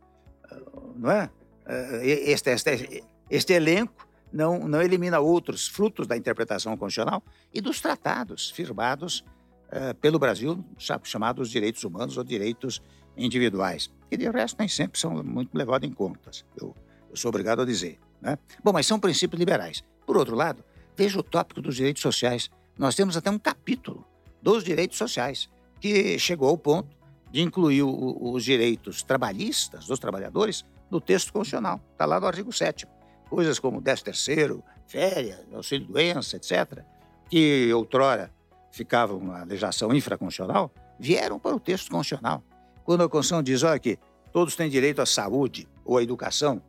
não 0.95 1.11
é? 1.11 1.29
Eh, 1.65 2.31
este, 2.31 2.49
este, 2.51 3.03
este 3.29 3.53
elenco 3.53 4.08
não, 4.31 4.67
não 4.67 4.81
elimina 4.81 5.19
outros 5.19 5.67
frutos 5.67 6.07
da 6.07 6.15
interpretação 6.15 6.75
constitucional 6.77 7.23
e 7.53 7.61
dos 7.61 7.81
tratados 7.81 8.49
firmados 8.51 9.23
uh, 9.67 9.93
pelo 9.99 10.19
Brasil, 10.19 10.63
chamados 11.03 11.49
direitos 11.49 11.83
humanos 11.83 12.17
ou 12.17 12.23
direitos 12.23 12.81
individuais, 13.17 13.91
que 14.09 14.17
de 14.17 14.29
resto 14.29 14.57
nem 14.59 14.67
sempre 14.67 14.99
são 14.99 15.23
muito 15.23 15.55
levados 15.57 15.87
em 15.87 15.91
conta, 15.91 16.31
eu, 16.59 16.75
eu 17.09 17.15
sou 17.15 17.29
obrigado 17.29 17.61
a 17.61 17.65
dizer. 17.65 17.99
Né? 18.21 18.37
Bom, 18.63 18.71
mas 18.71 18.85
são 18.85 18.99
princípios 18.99 19.39
liberais. 19.39 19.83
Por 20.05 20.17
outro 20.17 20.35
lado, 20.35 20.63
veja 20.95 21.19
o 21.19 21.23
tópico 21.23 21.61
dos 21.61 21.75
direitos 21.75 22.01
sociais. 22.01 22.49
Nós 22.77 22.95
temos 22.95 23.17
até 23.17 23.29
um 23.29 23.39
capítulo 23.39 24.05
dos 24.41 24.63
direitos 24.63 24.97
sociais, 24.97 25.49
que 25.79 26.17
chegou 26.17 26.49
ao 26.49 26.57
ponto 26.57 26.97
de 27.31 27.41
incluir 27.41 27.83
o, 27.83 28.33
os 28.33 28.43
direitos 28.43 29.03
trabalhistas 29.03 29.85
dos 29.85 29.99
trabalhadores 29.99 30.65
no 30.89 30.99
texto 30.99 31.31
constitucional. 31.31 31.79
Está 31.91 32.05
lá 32.05 32.19
no 32.19 32.27
artigo 32.27 32.51
7 32.51 32.87
Coisas 33.29 33.59
como 33.59 33.81
13 33.81 34.03
terceiro, 34.03 34.63
férias, 34.87 35.39
auxílio-doença, 35.53 36.37
etc., 36.37 36.83
que 37.29 37.71
outrora 37.73 38.31
ficavam 38.71 39.19
na 39.19 39.43
legislação 39.43 39.93
infraconstitucional, 39.93 40.71
vieram 40.99 41.39
para 41.39 41.55
o 41.55 41.59
texto 41.59 41.91
constitucional. 41.91 42.43
Quando 42.83 43.03
a 43.03 43.09
Constituição 43.09 43.43
diz, 43.43 43.63
olha 43.63 43.79
que 43.79 43.99
todos 44.33 44.55
têm 44.55 44.69
direito 44.69 45.01
à 45.01 45.05
saúde 45.05 45.67
ou 45.85 45.97
à 45.97 46.03
educação, 46.03 46.61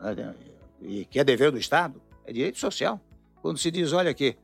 né, 0.00 0.34
e 0.80 1.04
que 1.04 1.18
é 1.18 1.24
dever 1.24 1.50
do 1.50 1.58
Estado, 1.58 2.00
é 2.24 2.32
direito 2.32 2.58
social. 2.58 3.00
Quando 3.42 3.58
se 3.58 3.70
diz, 3.70 3.92
olha 3.92 4.14
que 4.14 4.36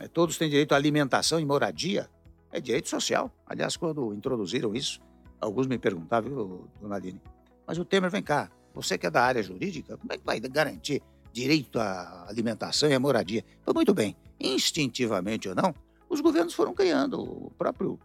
é, 0.00 0.08
todos 0.08 0.38
têm 0.38 0.48
direito 0.48 0.72
à 0.72 0.76
alimentação 0.76 1.38
e 1.38 1.44
moradia, 1.44 2.08
é 2.50 2.60
direito 2.60 2.88
social. 2.88 3.30
Aliás, 3.46 3.76
quando 3.76 4.14
introduziram 4.14 4.74
isso, 4.74 5.00
alguns 5.40 5.66
me 5.66 5.78
perguntavam, 5.78 6.30
viu, 6.30 6.68
dona 6.80 6.96
Aline, 6.96 7.20
mas 7.66 7.78
o 7.78 7.84
Temer, 7.84 8.10
vem 8.10 8.22
cá, 8.22 8.50
você 8.74 8.96
que 8.96 9.06
é 9.06 9.10
da 9.10 9.22
área 9.22 9.42
jurídica, 9.42 9.96
como 9.96 10.12
é 10.12 10.16
que 10.16 10.24
vai 10.24 10.40
garantir 10.40 11.02
direito 11.38 11.78
à 11.78 12.26
alimentação 12.28 12.88
e 12.88 12.94
à 12.94 13.00
moradia? 13.00 13.44
Então, 13.62 13.72
muito 13.72 13.94
bem, 13.94 14.16
instintivamente 14.40 15.48
ou 15.48 15.54
não, 15.54 15.74
os 16.08 16.20
governos 16.20 16.54
foram 16.54 16.74
criando 16.74 17.20
o 17.20 17.50
próprio. 17.56 17.98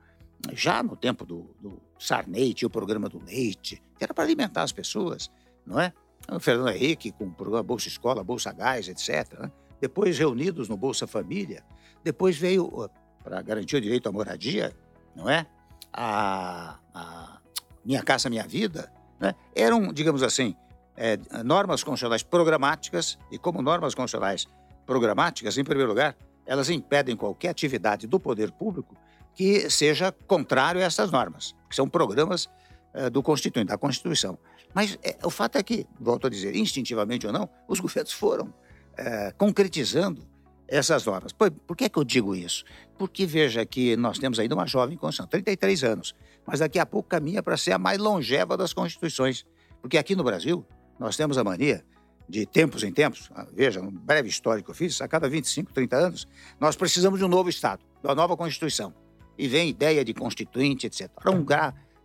Já 0.51 0.83
no 0.83 0.95
tempo 0.97 1.25
do, 1.25 1.55
do 1.61 1.81
Sarney, 1.97 2.53
tinha 2.53 2.67
o 2.67 2.69
programa 2.69 3.07
do 3.07 3.23
leite, 3.23 3.81
que 3.97 4.03
era 4.03 4.13
para 4.13 4.25
alimentar 4.25 4.63
as 4.63 4.73
pessoas, 4.73 5.31
não 5.65 5.79
é? 5.79 5.93
O 6.29 6.39
Fernando 6.39 6.69
Henrique 6.69 7.11
com 7.11 7.25
o 7.25 7.31
programa 7.31 7.63
Bolsa 7.63 7.87
Escola, 7.87 8.23
Bolsa 8.23 8.51
Gás, 8.51 8.87
etc. 8.87 9.39
Né? 9.39 9.51
Depois 9.79 10.17
reunidos 10.17 10.69
no 10.69 10.77
Bolsa 10.77 11.07
Família. 11.07 11.63
Depois 12.03 12.37
veio, 12.37 12.89
para 13.23 13.41
garantir 13.41 13.77
o 13.77 13.81
direito 13.81 14.07
à 14.07 14.11
moradia, 14.11 14.73
não 15.15 15.29
é? 15.29 15.45
A, 15.91 16.77
a 16.93 17.39
Minha 17.83 18.03
Casa 18.03 18.29
Minha 18.29 18.47
Vida. 18.47 18.91
Né? 19.19 19.35
Eram, 19.55 19.91
digamos 19.93 20.23
assim, 20.23 20.55
é, 20.95 21.17
normas 21.43 21.83
constitucionais 21.83 22.23
programáticas, 22.23 23.17
e 23.31 23.37
como 23.37 23.61
normas 23.61 23.95
constitucionais 23.95 24.47
programáticas, 24.85 25.57
em 25.57 25.63
primeiro 25.63 25.89
lugar, 25.89 26.15
elas 26.45 26.69
impedem 26.69 27.15
qualquer 27.15 27.49
atividade 27.49 28.05
do 28.07 28.19
poder 28.19 28.51
público 28.51 28.95
que 29.33 29.69
seja 29.69 30.11
contrário 30.27 30.81
a 30.81 30.83
essas 30.83 31.11
normas, 31.11 31.55
que 31.69 31.75
são 31.75 31.87
programas 31.87 32.49
é, 32.93 33.09
do 33.09 33.23
Constituinte, 33.23 33.69
da 33.69 33.77
Constituição. 33.77 34.37
Mas 34.73 34.97
é, 35.03 35.17
o 35.23 35.29
fato 35.29 35.57
é 35.57 35.63
que, 35.63 35.87
volto 35.99 36.27
a 36.27 36.29
dizer, 36.29 36.55
instintivamente 36.55 37.25
ou 37.25 37.33
não, 37.33 37.49
os 37.67 37.79
governos 37.81 38.11
foram 38.11 38.53
é, 38.95 39.31
concretizando 39.37 40.21
essas 40.67 41.05
normas. 41.05 41.31
Por, 41.31 41.51
por 41.51 41.75
que, 41.75 41.85
é 41.85 41.89
que 41.89 41.97
eu 41.97 42.03
digo 42.03 42.35
isso? 42.35 42.63
Porque 42.97 43.25
veja 43.25 43.65
que 43.65 43.95
nós 43.97 44.19
temos 44.19 44.39
ainda 44.39 44.55
uma 44.55 44.67
jovem 44.67 44.97
Constituição, 44.97 45.27
33 45.27 45.83
anos, 45.83 46.15
mas 46.45 46.59
daqui 46.59 46.79
a 46.79 46.85
pouco 46.85 47.09
caminha 47.09 47.41
para 47.41 47.57
ser 47.57 47.71
a 47.71 47.77
mais 47.77 47.97
longeva 47.97 48.55
das 48.55 48.73
Constituições. 48.73 49.45
Porque 49.81 49.97
aqui 49.97 50.15
no 50.15 50.23
Brasil, 50.23 50.65
nós 51.03 51.15
temos 51.15 51.37
a 51.37 51.43
mania 51.43 51.83
de 52.27 52.45
tempos 52.45 52.83
em 52.83 52.91
tempos, 52.91 53.29
ah, 53.35 53.45
veja, 53.53 53.81
um 53.81 53.91
breve 53.91 54.29
histórico 54.29 54.67
que 54.67 54.71
eu 54.71 54.75
fiz, 54.75 55.01
a 55.01 55.07
cada 55.07 55.29
25, 55.29 55.73
30 55.73 55.95
anos, 55.95 56.27
nós 56.59 56.75
precisamos 56.75 57.19
de 57.19 57.25
um 57.25 57.27
novo 57.27 57.49
Estado, 57.49 57.83
de 58.01 58.07
uma 58.07 58.15
nova 58.15 58.35
Constituição. 58.37 58.93
E 59.37 59.47
vem 59.47 59.69
ideia 59.69 60.05
de 60.05 60.13
constituinte, 60.13 60.87
etc. 60.87 61.09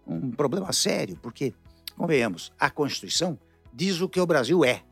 Um, 0.06 0.14
um 0.14 0.30
problema 0.30 0.72
sério, 0.72 1.18
porque 1.22 1.54
Convenhamos, 1.98 2.52
a 2.60 2.70
Constituição 2.70 3.36
diz 3.74 4.00
o 4.00 4.08
que 4.08 4.20
o 4.20 4.26
Brasil 4.26 4.64
é, 4.64 4.84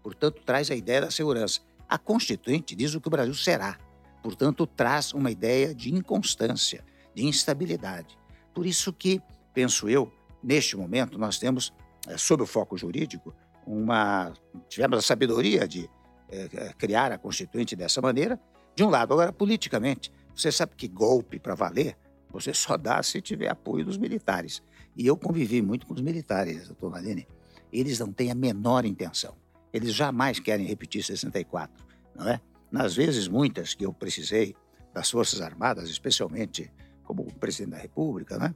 portanto, 0.00 0.40
traz 0.46 0.70
a 0.70 0.76
ideia 0.76 1.00
da 1.00 1.10
segurança. 1.10 1.60
A 1.88 1.98
Constituinte 1.98 2.76
diz 2.76 2.94
o 2.94 3.00
que 3.00 3.08
o 3.08 3.10
Brasil 3.10 3.34
será, 3.34 3.76
portanto, 4.22 4.64
traz 4.64 5.12
uma 5.12 5.28
ideia 5.28 5.74
de 5.74 5.92
inconstância, 5.92 6.84
de 7.12 7.26
instabilidade. 7.26 8.16
Por 8.54 8.64
isso 8.64 8.92
que, 8.92 9.20
penso 9.52 9.88
eu, 9.88 10.12
neste 10.40 10.76
momento, 10.76 11.18
nós 11.18 11.36
temos, 11.36 11.72
é, 12.06 12.16
sob 12.16 12.44
o 12.44 12.46
foco 12.46 12.78
jurídico, 12.78 13.34
uma, 13.66 14.32
tivemos 14.68 14.98
a 14.98 15.02
sabedoria 15.02 15.66
de 15.66 15.88
é, 16.28 16.72
criar 16.78 17.12
a 17.12 17.18
Constituinte 17.18 17.76
dessa 17.76 18.00
maneira, 18.00 18.40
de 18.74 18.82
um 18.82 18.88
lado. 18.88 19.12
Agora, 19.12 19.32
politicamente, 19.32 20.12
você 20.34 20.50
sabe 20.50 20.74
que 20.76 20.88
golpe 20.88 21.38
para 21.38 21.54
valer, 21.54 21.96
você 22.30 22.52
só 22.54 22.76
dá 22.76 23.02
se 23.02 23.20
tiver 23.20 23.48
apoio 23.48 23.84
dos 23.84 23.98
militares. 23.98 24.62
E 24.96 25.06
eu 25.06 25.16
convivi 25.16 25.62
muito 25.62 25.86
com 25.86 25.94
os 25.94 26.00
militares, 26.00 26.66
doutor 26.66 26.90
Malini. 26.90 27.26
Eles 27.72 27.98
não 27.98 28.12
têm 28.12 28.30
a 28.30 28.34
menor 28.34 28.84
intenção. 28.84 29.36
Eles 29.72 29.94
jamais 29.94 30.38
querem 30.38 30.66
repetir 30.66 31.02
64, 31.02 31.84
não 32.14 32.28
é? 32.28 32.40
Nas 32.70 32.94
vezes 32.94 33.28
muitas 33.28 33.74
que 33.74 33.84
eu 33.84 33.92
precisei 33.92 34.54
das 34.92 35.10
Forças 35.10 35.40
Armadas, 35.40 35.88
especialmente 35.88 36.70
como 37.04 37.24
presidente 37.34 37.72
da 37.72 37.78
República, 37.78 38.38
né? 38.38 38.54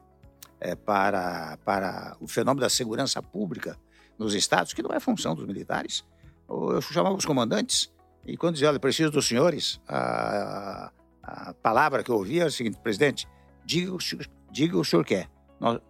É, 0.59 0.75
para, 0.75 1.59
para 1.65 2.17
o 2.21 2.27
fenômeno 2.27 2.63
da 2.63 2.71
segurança 2.71 3.23
pública 3.23 3.79
nos 4.19 4.35
estados, 4.35 4.73
que 4.73 4.83
não 4.83 4.91
é 4.91 5.01
função 5.01 5.35
dos 5.35 5.47
militares. 5.47 6.05
Eu 6.49 6.81
chamava 6.81 7.15
os 7.15 7.25
comandantes 7.25 7.93
e 8.25 8.37
quando 8.37 8.55
dizia, 8.55 8.69
olha, 8.69 8.81
preciso 8.81 9.11
dos 9.11 9.27
senhores, 9.27 9.81
a, 9.89 10.91
a 11.23 11.55
palavra 11.55 12.03
que 12.03 12.11
eu 12.11 12.17
ouvia 12.17 12.43
era 12.43 12.49
a 12.49 12.53
seguinte, 12.53 12.79
presidente, 12.79 13.29
diga 13.65 13.93
o, 13.93 13.99
diga 14.51 14.79
o 14.79 14.85
senhor 14.85 15.05
quer 15.05 15.29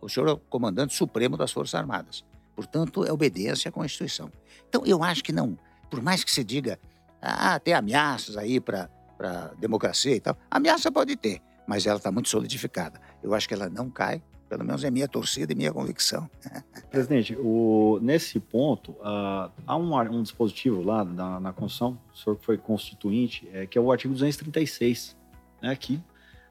o 0.01 0.09
senhor 0.09 0.29
é 0.29 0.33
o 0.33 0.37
comandante 0.37 0.95
supremo 0.95 1.37
das 1.37 1.53
Forças 1.53 1.75
Armadas. 1.75 2.25
Portanto, 2.55 3.05
é 3.05 3.13
obediência 3.13 3.69
à 3.69 3.73
Constituição. 3.73 4.31
Então, 4.69 4.83
eu 4.87 5.03
acho 5.03 5.23
que 5.23 5.33
não, 5.33 5.59
por 5.91 6.01
mais 6.01 6.25
que 6.25 6.31
se 6.31 6.43
diga, 6.43 6.79
ah, 7.21 7.59
tem 7.59 7.75
ameaças 7.75 8.37
aí 8.37 8.61
para 8.61 8.89
a 9.21 9.51
democracia 9.59 10.15
e 10.15 10.21
tal, 10.21 10.37
ameaça 10.51 10.91
pode 10.91 11.17
ter, 11.17 11.43
mas 11.67 11.87
ela 11.87 11.99
está 11.99 12.11
muito 12.11 12.29
solidificada. 12.29 13.01
Eu 13.23 13.35
acho 13.35 13.49
que 13.49 13.55
ela 13.55 13.69
não 13.69 13.91
cai, 13.91 14.23
pelo 14.49 14.65
menos 14.65 14.85
é 14.85 14.91
minha 14.91 15.09
torcida 15.09 15.53
e 15.53 15.57
minha 15.57 15.73
convicção. 15.73 16.29
Presidente, 16.91 17.37
o, 17.39 17.99
nesse 18.01 18.39
ponto, 18.39 18.93
uh, 18.93 19.51
há 19.67 19.77
um, 19.77 19.95
um, 20.13 20.23
dispositivo 20.23 20.83
lá 20.83 21.05
na, 21.05 21.41
na 21.41 21.53
Constituição, 21.53 21.99
o 22.13 22.17
senhor 22.17 22.37
que 22.37 22.45
foi 22.45 22.57
constituinte, 22.57 23.49
é, 23.53 23.67
que 23.67 23.77
é 23.77 23.81
o 23.81 23.91
artigo 23.91 24.15
236, 24.15 25.17
né, 25.63 25.75
que 25.75 26.01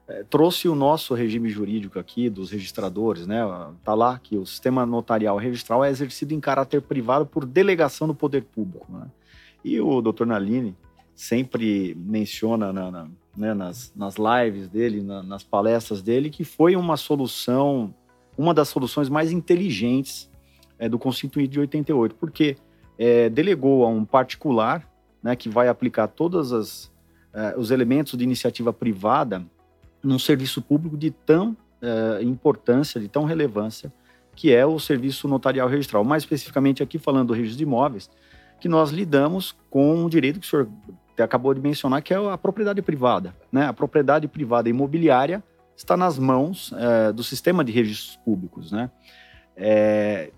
é, 0.08 0.22
trouxe 0.22 0.68
o 0.68 0.74
nosso 0.74 1.14
regime 1.14 1.48
jurídico 1.48 1.98
aqui 1.98 2.30
dos 2.30 2.50
registradores, 2.52 3.26
né? 3.26 3.40
Tá 3.82 3.92
lá 3.92 4.20
que 4.20 4.36
o 4.36 4.46
sistema 4.46 4.86
notarial 4.86 5.36
registral 5.36 5.84
é 5.84 5.90
exercido 5.90 6.32
em 6.32 6.38
caráter 6.38 6.80
privado 6.80 7.26
por 7.26 7.44
delegação 7.44 8.06
do 8.06 8.14
poder 8.14 8.44
público, 8.44 8.86
né? 8.92 9.10
E 9.64 9.80
o 9.80 10.00
doutor 10.00 10.24
Naline 10.24 10.76
sempre 11.12 11.92
menciona 11.96 12.72
na, 12.72 12.90
na, 12.90 13.08
né, 13.36 13.54
nas, 13.54 13.92
nas 13.94 14.14
lives 14.16 14.68
dele, 14.68 15.02
na, 15.02 15.22
nas 15.22 15.42
palestras 15.42 16.02
dele, 16.02 16.30
que 16.30 16.44
foi 16.44 16.74
uma 16.76 16.96
solução, 16.96 17.94
uma 18.36 18.54
das 18.54 18.68
soluções 18.68 19.08
mais 19.08 19.30
inteligentes 19.30 20.30
é, 20.78 20.88
do 20.88 20.98
Constituinte 20.98 21.52
de 21.52 21.60
88, 21.60 22.14
porque 22.14 22.56
é, 22.98 23.28
delegou 23.28 23.84
a 23.84 23.88
um 23.88 24.04
particular 24.04 24.88
né, 25.22 25.36
que 25.36 25.48
vai 25.48 25.68
aplicar 25.68 26.08
todos 26.08 26.90
é, 27.32 27.54
os 27.56 27.70
elementos 27.70 28.16
de 28.16 28.24
iniciativa 28.24 28.72
privada 28.72 29.44
num 30.02 30.18
serviço 30.18 30.62
público 30.62 30.96
de 30.96 31.10
tão 31.10 31.56
é, 31.82 32.22
importância, 32.22 33.00
de 33.00 33.08
tão 33.08 33.24
relevância, 33.24 33.92
que 34.34 34.52
é 34.52 34.64
o 34.64 34.78
serviço 34.78 35.26
notarial 35.26 35.68
registral. 35.68 36.04
Mais 36.04 36.22
especificamente 36.22 36.82
aqui 36.82 36.98
falando 36.98 37.28
do 37.28 37.34
registro 37.34 37.58
de 37.58 37.64
imóveis, 37.64 38.10
que 38.60 38.68
nós 38.68 38.90
lidamos 38.90 39.54
com 39.70 39.94
um 40.04 40.08
direito 40.08 40.40
que 40.40 40.46
o 40.46 40.48
senhor 40.48 40.68
acabou 41.22 41.54
de 41.54 41.60
mencionar, 41.60 42.02
que 42.02 42.12
é 42.12 42.16
a 42.16 42.38
propriedade 42.38 42.80
privada. 42.82 43.34
Né? 43.50 43.66
A 43.66 43.72
propriedade 43.72 44.28
privada 44.28 44.68
imobiliária 44.68 45.42
está 45.76 45.96
nas 45.96 46.18
mãos 46.18 46.72
é, 46.76 47.12
do 47.12 47.22
sistema 47.22 47.64
de 47.64 47.72
registros 47.72 48.16
públicos. 48.24 48.72
Né? 48.72 48.90
É, 49.56 50.30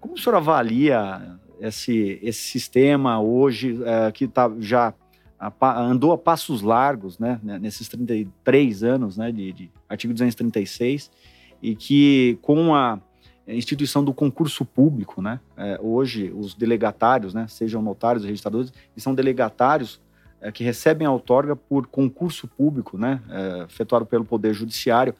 como 0.00 0.14
o 0.14 0.18
senhor 0.18 0.36
avalia 0.36 1.38
esse, 1.60 2.18
esse 2.22 2.40
sistema 2.40 3.20
hoje, 3.20 3.80
é, 3.84 4.12
que 4.12 4.26
tá, 4.28 4.50
já 4.58 4.94
andou 5.60 6.12
a 6.12 6.18
passos 6.18 6.62
largos 6.62 7.18
né, 7.18 7.40
nesses 7.60 7.88
33 7.88 8.82
anos 8.82 9.16
né, 9.16 9.30
de, 9.30 9.52
de 9.52 9.70
artigo 9.88 10.12
236, 10.12 11.10
e 11.62 11.74
que 11.74 12.38
com 12.42 12.74
a 12.74 13.00
instituição 13.54 14.04
do 14.04 14.12
concurso 14.12 14.64
público, 14.64 15.22
né? 15.22 15.40
É, 15.56 15.78
hoje, 15.80 16.30
os 16.34 16.54
delegatários, 16.54 17.32
né, 17.32 17.46
sejam 17.48 17.80
notários 17.80 18.22
ou 18.22 18.28
registradores, 18.28 18.72
são 18.96 19.14
delegatários 19.14 20.00
é, 20.40 20.52
que 20.52 20.62
recebem 20.62 21.06
a 21.06 21.10
outorga 21.10 21.56
por 21.56 21.86
concurso 21.86 22.46
público, 22.46 22.98
né, 22.98 23.20
é, 23.30 23.64
efetuado 23.64 24.04
pelo 24.04 24.24
Poder 24.24 24.52
Judiciário. 24.52 25.14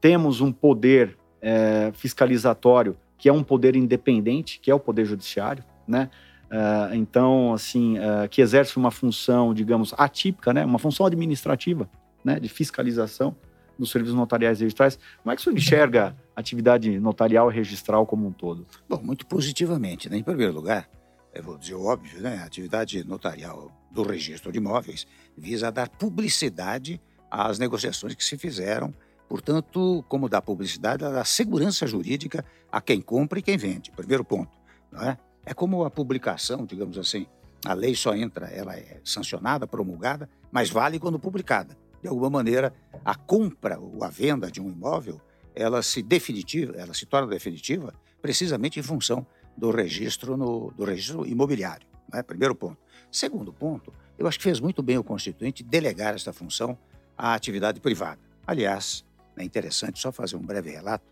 Temos 0.00 0.40
um 0.40 0.52
poder 0.52 1.16
é, 1.42 1.90
fiscalizatório 1.92 2.96
que 3.18 3.28
é 3.28 3.32
um 3.32 3.42
poder 3.42 3.74
independente, 3.74 4.60
que 4.60 4.70
é 4.70 4.74
o 4.74 4.80
Poder 4.80 5.04
Judiciário, 5.04 5.64
né? 5.88 6.10
É, 6.50 6.94
então, 6.94 7.52
assim, 7.52 7.98
é, 7.98 8.28
que 8.28 8.40
exerce 8.40 8.76
uma 8.76 8.90
função, 8.90 9.54
digamos, 9.54 9.94
atípica, 9.96 10.52
né? 10.52 10.64
Uma 10.64 10.78
função 10.78 11.06
administrativa, 11.06 11.88
né? 12.22 12.38
De 12.38 12.48
fiscalização 12.48 13.34
dos 13.78 13.90
serviços 13.90 14.16
notariais 14.16 14.60
registrais. 14.60 14.98
Como 15.22 15.32
é 15.32 15.36
que 15.36 15.40
o 15.40 15.44
senhor 15.44 15.56
enxerga 15.56 16.16
a 16.34 16.40
atividade 16.40 16.98
notarial 16.98 17.50
e 17.50 17.54
registral 17.54 18.06
como 18.06 18.26
um 18.26 18.32
todo? 18.32 18.66
Bom, 18.88 19.00
muito 19.02 19.26
positivamente. 19.26 20.08
Né? 20.08 20.18
Em 20.18 20.22
primeiro 20.22 20.52
lugar, 20.52 20.88
eu 21.34 21.42
vou 21.42 21.58
dizer 21.58 21.74
óbvio, 21.74 22.20
né? 22.20 22.38
a 22.42 22.44
atividade 22.44 23.06
notarial 23.06 23.70
do 23.90 24.02
registro 24.02 24.50
de 24.52 24.58
imóveis 24.58 25.06
visa 25.36 25.70
dar 25.70 25.88
publicidade 25.88 27.00
às 27.30 27.58
negociações 27.58 28.14
que 28.14 28.24
se 28.24 28.36
fizeram, 28.36 28.94
portanto, 29.28 30.04
como 30.08 30.28
dá 30.28 30.40
publicidade, 30.40 31.02
dá 31.02 31.24
segurança 31.24 31.86
jurídica 31.86 32.44
a 32.70 32.80
quem 32.80 33.00
compra 33.00 33.38
e 33.38 33.42
quem 33.42 33.56
vende. 33.56 33.90
Primeiro 33.90 34.24
ponto. 34.24 34.56
Não 34.90 35.02
é? 35.02 35.18
é 35.44 35.54
como 35.54 35.84
a 35.84 35.90
publicação, 35.90 36.64
digamos 36.64 36.98
assim. 36.98 37.26
A 37.64 37.72
lei 37.72 37.94
só 37.94 38.14
entra, 38.14 38.46
ela 38.46 38.76
é 38.76 39.00
sancionada, 39.02 39.66
promulgada, 39.66 40.28
mas 40.52 40.70
vale 40.70 40.98
quando 40.98 41.18
publicada 41.18 41.76
de 42.02 42.08
alguma 42.08 42.30
maneira, 42.30 42.74
a 43.04 43.14
compra 43.14 43.78
ou 43.78 44.04
a 44.04 44.08
venda 44.08 44.50
de 44.50 44.60
um 44.60 44.70
imóvel, 44.70 45.20
ela 45.54 45.82
se 45.82 46.02
definitiva, 46.02 46.74
ela 46.76 46.92
se 46.92 47.06
torna 47.06 47.28
definitiva 47.28 47.94
precisamente 48.20 48.78
em 48.78 48.82
função 48.82 49.26
do 49.56 49.70
registro 49.70 50.36
no, 50.36 50.70
do 50.72 50.84
registro 50.84 51.26
imobiliário. 51.26 51.86
Né? 52.12 52.22
Primeiro 52.22 52.54
ponto. 52.54 52.78
Segundo 53.10 53.52
ponto, 53.52 53.92
eu 54.18 54.26
acho 54.26 54.38
que 54.38 54.44
fez 54.44 54.60
muito 54.60 54.82
bem 54.82 54.98
o 54.98 55.04
constituinte 55.04 55.62
delegar 55.62 56.14
esta 56.14 56.32
função 56.32 56.78
à 57.16 57.34
atividade 57.34 57.80
privada. 57.80 58.20
Aliás, 58.46 59.04
é 59.36 59.44
interessante 59.44 59.98
só 59.98 60.12
fazer 60.12 60.36
um 60.36 60.42
breve 60.42 60.70
relato. 60.70 61.04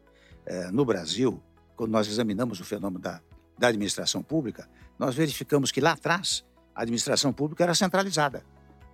É, 0.47 0.70
no 0.70 0.85
Brasil, 0.85 1.42
quando 1.77 1.90
nós 1.90 2.07
examinamos 2.07 2.61
o 2.61 2.64
fenômeno 2.64 3.01
da, 3.01 3.20
da 3.59 3.68
administração 3.68 4.23
pública, 4.23 4.68
nós 4.99 5.14
verificamos 5.14 5.70
que 5.70 5.81
lá 5.81 5.92
atrás 5.92 6.44
a 6.75 6.83
administração 6.83 7.33
pública 7.33 7.64
era 7.64 7.75
centralizada. 7.75 8.44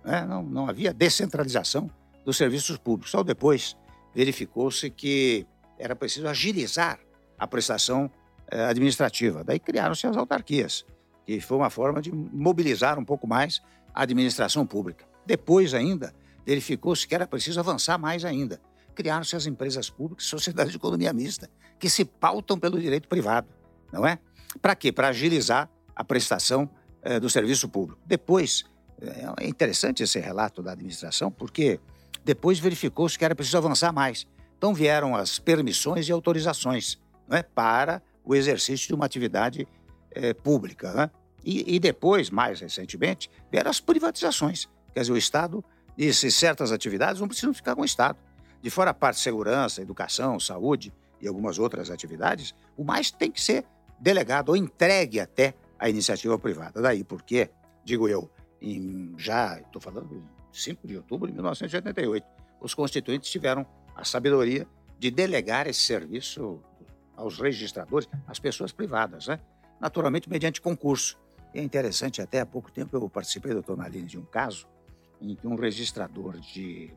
Né? 0.03 0.25
Não, 0.25 0.43
não 0.43 0.67
havia 0.67 0.93
descentralização 0.93 1.89
dos 2.25 2.37
serviços 2.37 2.77
públicos. 2.77 3.11
Só 3.11 3.23
depois 3.23 3.75
verificou-se 4.13 4.89
que 4.89 5.45
era 5.77 5.95
preciso 5.95 6.27
agilizar 6.27 6.99
a 7.37 7.47
prestação 7.47 8.11
eh, 8.51 8.65
administrativa. 8.65 9.43
Daí 9.43 9.59
criaram-se 9.59 10.05
as 10.05 10.15
autarquias, 10.15 10.85
que 11.25 11.39
foi 11.39 11.57
uma 11.57 11.69
forma 11.69 12.01
de 12.01 12.11
mobilizar 12.11 12.99
um 12.99 13.05
pouco 13.05 13.27
mais 13.27 13.61
a 13.93 14.03
administração 14.03 14.65
pública. 14.65 15.05
Depois 15.25 15.73
ainda, 15.73 16.13
verificou-se 16.45 17.07
que 17.07 17.15
era 17.15 17.25
preciso 17.25 17.59
avançar 17.59 17.97
mais 17.97 18.25
ainda. 18.25 18.61
Criaram-se 18.93 19.35
as 19.35 19.45
empresas 19.45 19.89
públicas, 19.89 20.25
sociedades 20.25 20.71
de 20.71 20.77
economia 20.77 21.13
mista, 21.13 21.49
que 21.79 21.89
se 21.89 22.05
pautam 22.05 22.59
pelo 22.59 22.79
direito 22.79 23.07
privado, 23.07 23.47
não 23.91 24.05
é? 24.05 24.19
Para 24.61 24.75
quê? 24.75 24.91
Para 24.91 25.07
agilizar 25.07 25.69
a 25.95 26.03
prestação 26.03 26.69
eh, 27.01 27.19
do 27.19 27.29
serviço 27.29 27.69
público. 27.69 27.99
Depois, 28.05 28.65
é 29.37 29.47
interessante 29.47 30.03
esse 30.03 30.19
relato 30.19 30.61
da 30.61 30.73
administração, 30.73 31.31
porque 31.31 31.79
depois 32.23 32.59
verificou-se 32.59 33.17
que 33.17 33.25
era 33.25 33.35
preciso 33.35 33.57
avançar 33.57 33.91
mais. 33.91 34.27
Então 34.57 34.73
vieram 34.73 35.15
as 35.15 35.39
permissões 35.39 36.07
e 36.07 36.11
autorizações 36.11 36.99
não 37.27 37.37
é, 37.37 37.41
para 37.41 38.01
o 38.23 38.35
exercício 38.35 38.87
de 38.87 38.93
uma 38.93 39.05
atividade 39.05 39.67
é, 40.11 40.33
pública. 40.33 40.93
Né? 40.93 41.09
E, 41.43 41.75
e, 41.75 41.79
depois, 41.79 42.29
mais 42.29 42.59
recentemente, 42.59 43.29
vieram 43.51 43.71
as 43.71 43.79
privatizações. 43.79 44.69
Quer 44.93 45.01
dizer, 45.01 45.13
o 45.13 45.17
Estado 45.17 45.63
disse 45.97 46.31
certas 46.31 46.71
atividades 46.71 47.19
não 47.19 47.27
precisam 47.27 47.53
ficar 47.53 47.75
com 47.75 47.81
o 47.81 47.85
Estado. 47.85 48.17
De 48.61 48.69
fora 48.69 48.91
a 48.91 48.93
parte 48.93 49.15
de 49.15 49.23
segurança, 49.23 49.81
educação, 49.81 50.39
saúde 50.39 50.93
e 51.19 51.27
algumas 51.27 51.57
outras 51.57 51.89
atividades, 51.89 52.53
o 52.77 52.83
mais 52.83 53.09
tem 53.09 53.31
que 53.31 53.41
ser 53.41 53.65
delegado 53.99 54.49
ou 54.49 54.55
entregue 54.55 55.19
até 55.19 55.55
à 55.79 55.89
iniciativa 55.89 56.37
privada. 56.37 56.81
Daí 56.81 57.03
porque, 57.03 57.49
digo 57.83 58.07
eu, 58.07 58.29
em, 58.61 59.13
já, 59.17 59.59
estou 59.59 59.81
falando, 59.81 60.23
5 60.51 60.87
de 60.87 60.97
outubro 60.97 61.27
de 61.27 61.33
1988, 61.33 62.25
os 62.59 62.73
constituintes 62.73 63.29
tiveram 63.29 63.65
a 63.95 64.03
sabedoria 64.03 64.67
de 64.99 65.09
delegar 65.09 65.67
esse 65.67 65.81
serviço 65.81 66.59
aos 67.15 67.39
registradores, 67.39 68.07
às 68.27 68.39
pessoas 68.39 68.71
privadas, 68.71 69.27
né? 69.27 69.39
naturalmente 69.79 70.29
mediante 70.29 70.61
concurso. 70.61 71.17
E 71.53 71.59
é 71.59 71.63
interessante, 71.63 72.21
até 72.21 72.39
há 72.39 72.45
pouco 72.45 72.71
tempo 72.71 72.95
eu 72.95 73.09
participei, 73.09 73.53
doutor 73.53 73.77
Naline, 73.77 74.07
de 74.07 74.17
um 74.17 74.25
caso 74.25 74.67
em 75.19 75.35
que 75.35 75.47
um 75.47 75.55
registrador 75.55 76.39
de 76.39 76.93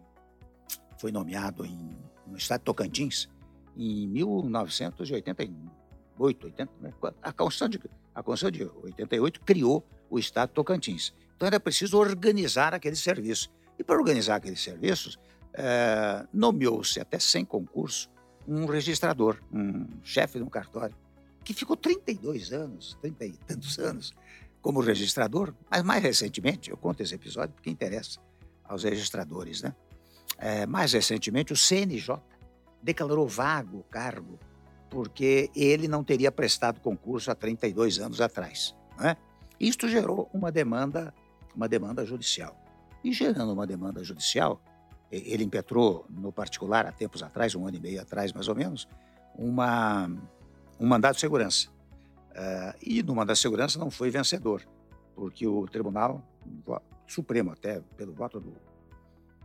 foi 0.99 1.11
nomeado 1.11 1.67
em, 1.67 1.91
no 2.27 2.37
estado 2.37 2.61
de 2.61 2.65
Tocantins 2.65 3.29
em 3.77 4.07
1988, 4.09 6.47
80, 6.47 6.73
né? 6.81 6.93
a, 7.23 7.33
Constituição 7.33 7.69
de, 7.69 7.81
a 8.15 8.23
Constituição 8.23 8.51
de 8.51 8.65
88 8.85 9.41
criou 9.41 9.85
o 10.09 10.19
estado 10.19 10.51
de 10.51 10.55
Tocantins. 10.55 11.13
Então 11.37 11.47
era 11.47 11.59
preciso 11.59 11.99
organizar 11.99 12.75
aquele 12.75 12.97
serviço. 12.97 13.51
E 13.79 13.85
para 13.85 13.97
organizar 13.97 14.37
aqueles 14.37 14.63
serviços, 14.63 15.19
é, 15.53 16.27
nomeou-se, 16.33 17.01
até 17.01 17.19
sem 17.19 17.45
concurso, 17.45 18.09
um 18.47 18.67
registrador, 18.67 19.41
um 19.53 19.87
chefe 20.03 20.39
de 20.39 20.45
um 20.45 20.49
cartório, 20.49 20.95
que 21.43 21.53
ficou 21.53 21.77
32 21.77 22.53
anos, 22.53 22.97
30 23.01 23.27
e 23.27 23.33
tantos 23.33 23.79
anos, 23.79 24.15
como 24.61 24.81
registrador, 24.81 25.55
mas 25.71 25.83
mais 25.83 26.03
recentemente, 26.03 26.71
eu 26.71 26.77
conto 26.77 27.03
esse 27.03 27.15
episódio 27.15 27.55
porque 27.55 27.69
interessa 27.69 28.19
aos 28.65 28.83
registradores, 28.83 29.63
né? 29.63 29.75
É, 30.39 30.67
mais 30.67 30.93
recentemente, 30.93 31.53
o 31.53 31.57
CNJ 31.57 32.19
declarou 32.83 33.29
vago 33.29 33.79
o 33.79 33.83
cargo 33.85 34.39
porque 34.91 35.51
ele 35.55 35.89
não 35.89 36.05
teria 36.05 36.31
prestado 36.31 36.81
concurso 36.81 37.31
há 37.31 37.35
32 37.35 37.99
anos 37.99 38.21
atrás. 38.21 38.75
Né? 38.99 39.17
Isto 39.59 39.89
gerou 39.89 40.31
uma 40.33 40.53
demanda 40.53 41.13
uma 41.55 41.69
demanda 41.69 42.05
judicial. 42.05 42.59
E 43.03 43.13
gerando 43.13 43.53
uma 43.53 43.67
demanda 43.67 44.03
judicial, 44.03 44.61
ele 45.11 45.45
impetrou 45.45 46.07
no 46.09 46.33
particular 46.33 46.87
há 46.87 46.93
tempos 46.93 47.23
atrás, 47.23 47.55
um 47.55 47.67
ano 47.67 47.77
e 47.77 47.81
meio 47.81 48.01
atrás 48.01 48.33
mais 48.33 48.49
ou 48.49 48.55
menos, 48.55 48.89
uma, 49.37 50.11
um 50.81 50.87
mandado 50.87 51.15
de 51.15 51.21
segurança. 51.21 51.69
Uh, 52.31 52.77
e 52.83 53.03
no 53.03 53.15
mandado 53.15 53.37
de 53.37 53.43
segurança 53.43 53.79
não 53.79 53.91
foi 53.91 54.11
vencedor, 54.11 54.63
porque 55.15 55.47
o 55.47 55.67
Tribunal 55.67 56.23
Supremo, 57.07 57.53
até 57.53 57.81
pelo 57.97 58.13
voto 58.13 58.41
do 58.41 58.55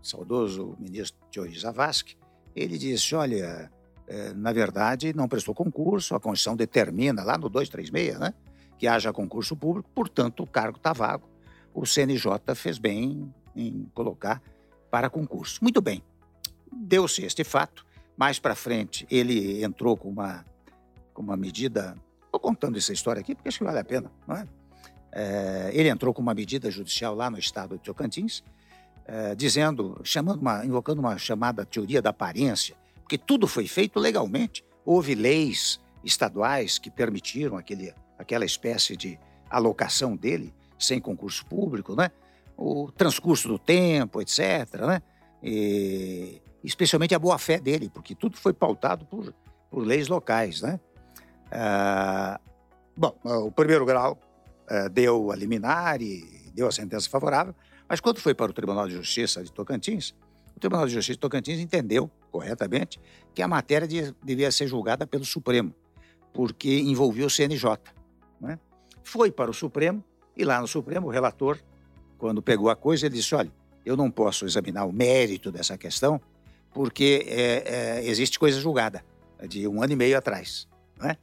saudoso 0.02 0.76
ministro 0.80 1.19
Teori 1.32 1.60
Zavascki, 1.60 2.17
ele 2.56 2.78
disse, 2.78 3.13
olha, 3.13 3.69
eh, 4.08 4.34
na 4.34 4.52
verdade 4.52 5.13
não 5.13 5.28
prestou 5.28 5.54
concurso, 5.54 6.15
a 6.15 6.19
Constituição 6.19 6.56
determina 6.56 7.24
lá 7.24 7.38
no 7.38 7.50
236, 7.50 8.17
né, 8.19 8.34
que 8.78 8.88
haja 8.88 9.13
concurso 9.13 9.56
público, 9.56 9.89
portanto 9.93 10.41
o 10.41 10.48
cargo 10.48 10.78
está 10.78 10.93
vago 10.93 11.30
o 11.73 11.86
CNJ 11.86 12.55
fez 12.55 12.77
bem 12.77 13.34
em 13.55 13.89
colocar 13.93 14.41
para 14.89 15.10
concurso. 15.10 15.60
Muito 15.62 15.82
bem, 15.82 16.03
deu-se 16.71 17.23
este 17.23 17.43
fato. 17.43 17.86
Mais 18.17 18.38
para 18.38 18.53
frente, 18.53 19.08
ele 19.10 19.63
entrou 19.63 19.95
com 19.95 20.10
uma, 20.10 20.45
com 21.13 21.21
uma 21.21 21.38
medida. 21.38 21.95
Estou 22.25 22.39
contando 22.39 22.77
essa 22.77 22.91
história 22.91 23.21
aqui 23.21 23.34
porque 23.34 23.47
acho 23.47 23.60
que 23.60 23.63
vale 23.63 23.79
a 23.79 23.84
pena, 23.84 24.12
não 24.27 24.36
é? 24.36 24.47
É, 25.12 25.71
ele 25.73 25.89
entrou 25.89 26.13
com 26.13 26.21
uma 26.21 26.34
medida 26.34 26.69
judicial 26.69 27.15
lá 27.15 27.29
no 27.29 27.39
estado 27.39 27.77
de 27.77 27.84
Tocantins, 27.84 28.43
é, 29.05 29.34
dizendo, 29.34 29.99
chamando 30.03 30.39
uma, 30.41 30.63
invocando 30.65 30.99
uma 30.99 31.17
chamada 31.17 31.65
teoria 31.65 32.01
da 32.01 32.12
aparência, 32.12 32.75
porque 33.01 33.17
tudo 33.17 33.47
foi 33.47 33.67
feito 33.67 33.99
legalmente. 33.99 34.63
Houve 34.86 35.15
leis 35.15 35.79
estaduais 36.03 36.77
que 36.77 36.91
permitiram 36.91 37.58
aquele, 37.58 37.93
aquela 38.17 38.45
espécie 38.45 38.95
de 38.95 39.19
alocação 39.49 40.15
dele 40.15 40.53
sem 40.79 40.99
concurso 40.99 41.45
público, 41.45 41.95
né? 41.95 42.09
o 42.57 42.91
transcurso 42.91 43.47
do 43.47 43.59
tempo, 43.59 44.21
etc. 44.21 44.39
Né? 44.87 45.01
E, 45.43 46.41
especialmente 46.63 47.15
a 47.15 47.19
boa-fé 47.19 47.59
dele, 47.59 47.89
porque 47.93 48.13
tudo 48.13 48.37
foi 48.37 48.53
pautado 48.53 49.05
por, 49.05 49.33
por 49.69 49.85
leis 49.85 50.07
locais. 50.07 50.61
Né? 50.61 50.79
Ah, 51.51 52.39
bom, 52.95 53.15
o 53.23 53.51
primeiro 53.51 53.85
grau 53.85 54.19
ah, 54.67 54.87
deu 54.89 55.31
a 55.31 55.35
liminar 55.35 56.01
e 56.01 56.51
deu 56.53 56.67
a 56.67 56.71
sentença 56.71 57.09
favorável, 57.09 57.55
mas 57.87 57.99
quando 57.99 58.19
foi 58.19 58.33
para 58.33 58.51
o 58.51 58.53
Tribunal 58.53 58.87
de 58.87 58.93
Justiça 58.93 59.43
de 59.43 59.51
Tocantins, 59.51 60.13
o 60.55 60.59
Tribunal 60.59 60.85
de 60.85 60.93
Justiça 60.93 61.15
de 61.15 61.19
Tocantins 61.19 61.59
entendeu 61.59 62.11
corretamente 62.29 62.99
que 63.33 63.41
a 63.41 63.47
matéria 63.47 63.87
de, 63.87 64.13
devia 64.21 64.51
ser 64.51 64.67
julgada 64.67 65.07
pelo 65.07 65.23
Supremo, 65.23 65.73
porque 66.33 66.79
envolvia 66.81 67.25
o 67.25 67.29
CNJ. 67.29 67.79
Né? 68.41 68.59
Foi 69.03 69.31
para 69.31 69.49
o 69.49 69.53
Supremo, 69.53 70.03
e 70.39 70.45
lá 70.45 70.62
no 70.62 70.67
Supremo, 70.69 71.08
o 71.08 71.10
relator, 71.10 71.60
quando 72.17 72.41
pegou 72.41 72.69
a 72.69 72.75
coisa, 72.75 73.06
ele 73.06 73.15
disse: 73.15 73.36
olha, 73.36 73.52
eu 73.86 73.97
não 73.97 74.10
posso 74.10 74.45
examinar 74.45 74.86
o 74.86 74.93
mérito 74.93 75.52
dessa 75.52 75.78
questão, 75.78 76.19
porque 76.73 77.25
é, 77.28 77.99
é, 77.99 78.08
existe 78.08 78.39
coisa 78.39 78.58
julgada 78.58 79.04
de 79.49 79.67
um 79.67 79.84
ano 79.84 79.91
e 79.91 79.95
meio 79.97 80.17
atrás. 80.17 80.65
Né? 80.97 81.17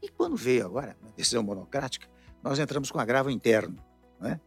E 0.00 0.08
quando 0.08 0.36
veio 0.36 0.66
agora 0.66 0.96
a 1.04 1.16
decisão 1.16 1.42
monocrática, 1.42 2.06
nós 2.44 2.60
entramos 2.60 2.92
com 2.92 3.00
agravo 3.00 3.28
interno. 3.28 3.76
Né? 4.20 4.38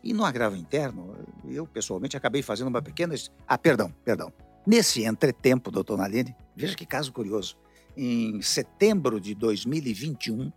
E 0.00 0.14
no 0.14 0.24
agravo 0.24 0.54
interno, 0.54 1.16
eu 1.48 1.66
pessoalmente 1.66 2.16
acabei 2.16 2.40
fazendo 2.40 2.68
uma 2.68 2.82
pequena. 2.82 3.16
Ah, 3.48 3.58
perdão, 3.58 3.92
perdão. 4.04 4.32
Nesse 4.64 5.04
entretempo, 5.04 5.72
doutor 5.72 5.98
Naline, 5.98 6.36
veja 6.54 6.76
que 6.76 6.86
caso 6.86 7.12
curioso. 7.12 7.56
Em 7.96 8.40
setembro 8.42 9.20
de 9.20 9.34
2021, 9.34 10.52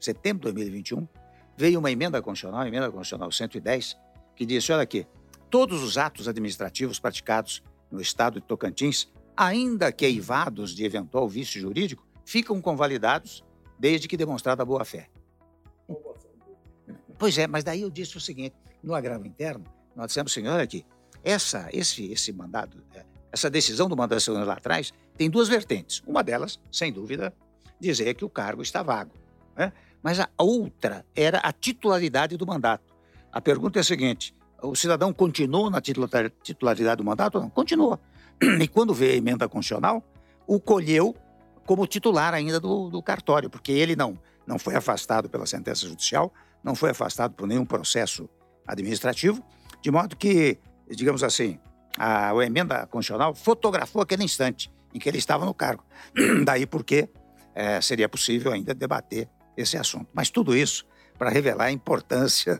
setembro 0.00 0.48
de 0.48 0.54
2021, 0.54 1.06
veio 1.58 1.80
uma 1.80 1.90
emenda 1.90 2.22
constitucional, 2.22 2.60
a 2.60 2.68
emenda 2.68 2.86
constitucional 2.88 3.32
110, 3.32 3.96
que 4.36 4.46
disse: 4.46 4.72
olha 4.72 4.82
aqui, 4.82 5.04
todos 5.50 5.82
os 5.82 5.98
atos 5.98 6.28
administrativos 6.28 7.00
praticados 7.00 7.64
no 7.90 8.00
estado 8.00 8.40
de 8.40 8.46
Tocantins, 8.46 9.10
ainda 9.36 9.90
que 9.90 10.06
eivados 10.06 10.70
de 10.70 10.84
eventual 10.84 11.28
vício 11.28 11.60
jurídico, 11.60 12.06
ficam 12.24 12.60
convalidados 12.62 13.44
desde 13.76 14.06
que 14.06 14.16
demonstrada 14.16 14.64
boa-fé. 14.64 15.08
Pois 17.18 17.36
é, 17.36 17.48
mas 17.48 17.64
daí 17.64 17.82
eu 17.82 17.90
disse 17.90 18.16
o 18.16 18.20
seguinte: 18.20 18.54
no 18.80 18.94
agravo 18.94 19.26
interno, 19.26 19.64
nós 19.96 20.06
dissemos 20.06 20.36
olha 20.36 20.62
aqui, 20.62 20.86
essa, 21.24 21.68
esse, 21.72 22.12
esse 22.12 22.32
mandado, 22.32 22.84
é, 22.94 23.04
essa 23.32 23.50
decisão 23.50 23.88
do 23.88 23.96
mandado 23.96 24.22
lá 24.44 24.54
atrás 24.54 24.92
tem 25.16 25.28
duas 25.28 25.48
vertentes. 25.48 26.04
Uma 26.06 26.22
delas, 26.22 26.60
sem 26.70 26.92
dúvida, 26.92 27.34
dizer 27.80 28.14
que 28.14 28.24
o 28.24 28.30
cargo 28.30 28.62
está 28.62 28.80
vago. 28.80 29.12
Né? 29.56 29.72
Mas 30.02 30.20
a 30.20 30.28
outra 30.36 31.04
era 31.14 31.38
a 31.38 31.52
titularidade 31.52 32.36
do 32.36 32.46
mandato. 32.46 32.94
A 33.32 33.40
pergunta 33.40 33.78
é 33.78 33.82
a 33.82 33.84
seguinte: 33.84 34.34
o 34.62 34.74
cidadão 34.74 35.12
continuou 35.12 35.70
na 35.70 35.80
titularidade 35.80 36.96
do 36.96 37.04
mandato 37.04 37.40
não? 37.40 37.50
Continua. 37.50 38.00
E 38.60 38.68
quando 38.68 38.94
veio 38.94 39.14
a 39.14 39.16
emenda 39.16 39.48
constitucional, 39.48 40.02
o 40.46 40.60
colheu 40.60 41.14
como 41.66 41.86
titular 41.86 42.32
ainda 42.32 42.58
do, 42.58 42.88
do 42.88 43.02
cartório, 43.02 43.50
porque 43.50 43.72
ele 43.72 43.94
não, 43.94 44.18
não 44.46 44.58
foi 44.58 44.74
afastado 44.74 45.28
pela 45.28 45.44
sentença 45.44 45.86
judicial, 45.86 46.32
não 46.62 46.74
foi 46.74 46.90
afastado 46.90 47.34
por 47.34 47.46
nenhum 47.46 47.66
processo 47.66 48.28
administrativo, 48.66 49.44
de 49.82 49.90
modo 49.90 50.16
que, 50.16 50.58
digamos 50.88 51.22
assim, 51.22 51.58
a, 51.98 52.30
a 52.30 52.46
emenda 52.46 52.86
constitucional 52.86 53.34
fotografou 53.34 54.00
aquele 54.00 54.24
instante 54.24 54.72
em 54.94 54.98
que 54.98 55.08
ele 55.08 55.18
estava 55.18 55.44
no 55.44 55.52
cargo. 55.52 55.84
Daí 56.44 56.64
porque 56.64 57.08
é, 57.54 57.80
seria 57.80 58.08
possível 58.08 58.52
ainda 58.52 58.74
debater 58.74 59.28
esse 59.60 59.76
assunto. 59.76 60.06
Mas 60.14 60.30
tudo 60.30 60.56
isso 60.56 60.86
para 61.18 61.30
revelar 61.30 61.66
a 61.66 61.72
importância 61.72 62.58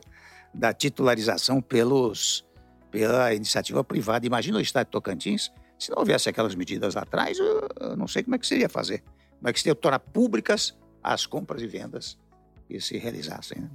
da 0.53 0.73
titularização 0.73 1.61
pelos, 1.61 2.45
pela 2.91 3.33
iniciativa 3.33 3.83
privada. 3.83 4.27
Imagina 4.27 4.57
o 4.57 4.61
Estado 4.61 4.87
de 4.87 4.91
Tocantins, 4.91 5.51
se 5.77 5.89
não 5.91 5.99
houvesse 5.99 6.27
aquelas 6.27 6.55
medidas 6.55 6.95
lá 6.95 7.03
atrás, 7.03 7.39
eu 7.39 7.95
não 7.95 8.07
sei 8.07 8.23
como 8.23 8.35
é 8.35 8.37
que 8.37 8.45
seria 8.45 8.67
fazer. 8.67 9.01
Como 9.37 9.47
é 9.47 9.53
que 9.53 9.59
seria 9.59 9.75
tornar 9.75 9.99
públicas 9.99 10.77
as 11.01 11.25
compras 11.25 11.61
e 11.61 11.67
vendas 11.67 12.19
que 12.67 12.79
se 12.81 12.97
realizassem. 12.97 13.61
Né? 13.61 13.69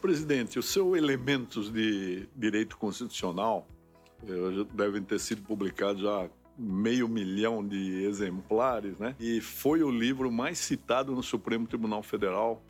Presidente, 0.00 0.58
os 0.58 0.66
seus 0.72 0.96
elementos 0.96 1.72
de 1.72 2.28
direito 2.36 2.76
constitucional 2.76 3.66
eh, 4.22 4.64
devem 4.72 5.02
ter 5.02 5.18
sido 5.18 5.42
publicados 5.42 6.02
já 6.02 6.30
meio 6.56 7.08
milhão 7.08 7.66
de 7.66 8.04
exemplares, 8.04 8.98
né? 8.98 9.16
E 9.18 9.40
foi 9.40 9.82
o 9.82 9.90
livro 9.90 10.30
mais 10.30 10.58
citado 10.58 11.14
no 11.14 11.22
Supremo 11.22 11.66
Tribunal 11.66 12.02
Federal 12.02 12.62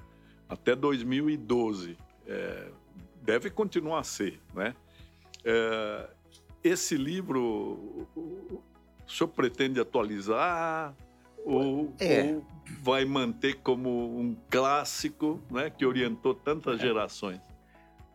até 0.48 0.74
2012. 0.74 1.96
É, 2.26 2.70
deve 3.22 3.50
continuar 3.50 4.00
a 4.00 4.04
ser, 4.04 4.40
né? 4.54 4.74
É, 5.44 6.10
esse 6.62 6.96
livro, 6.96 8.06
o 8.14 8.62
senhor 9.06 9.28
pretende 9.28 9.80
atualizar 9.80 10.94
ou, 11.44 11.92
é. 11.98 12.22
ou, 12.22 12.46
vai 12.80 13.04
manter 13.04 13.54
como 13.56 14.16
um 14.16 14.36
clássico, 14.48 15.40
né, 15.50 15.68
que 15.70 15.84
orientou 15.84 16.34
tantas 16.34 16.78
é. 16.78 16.82
gerações? 16.82 17.40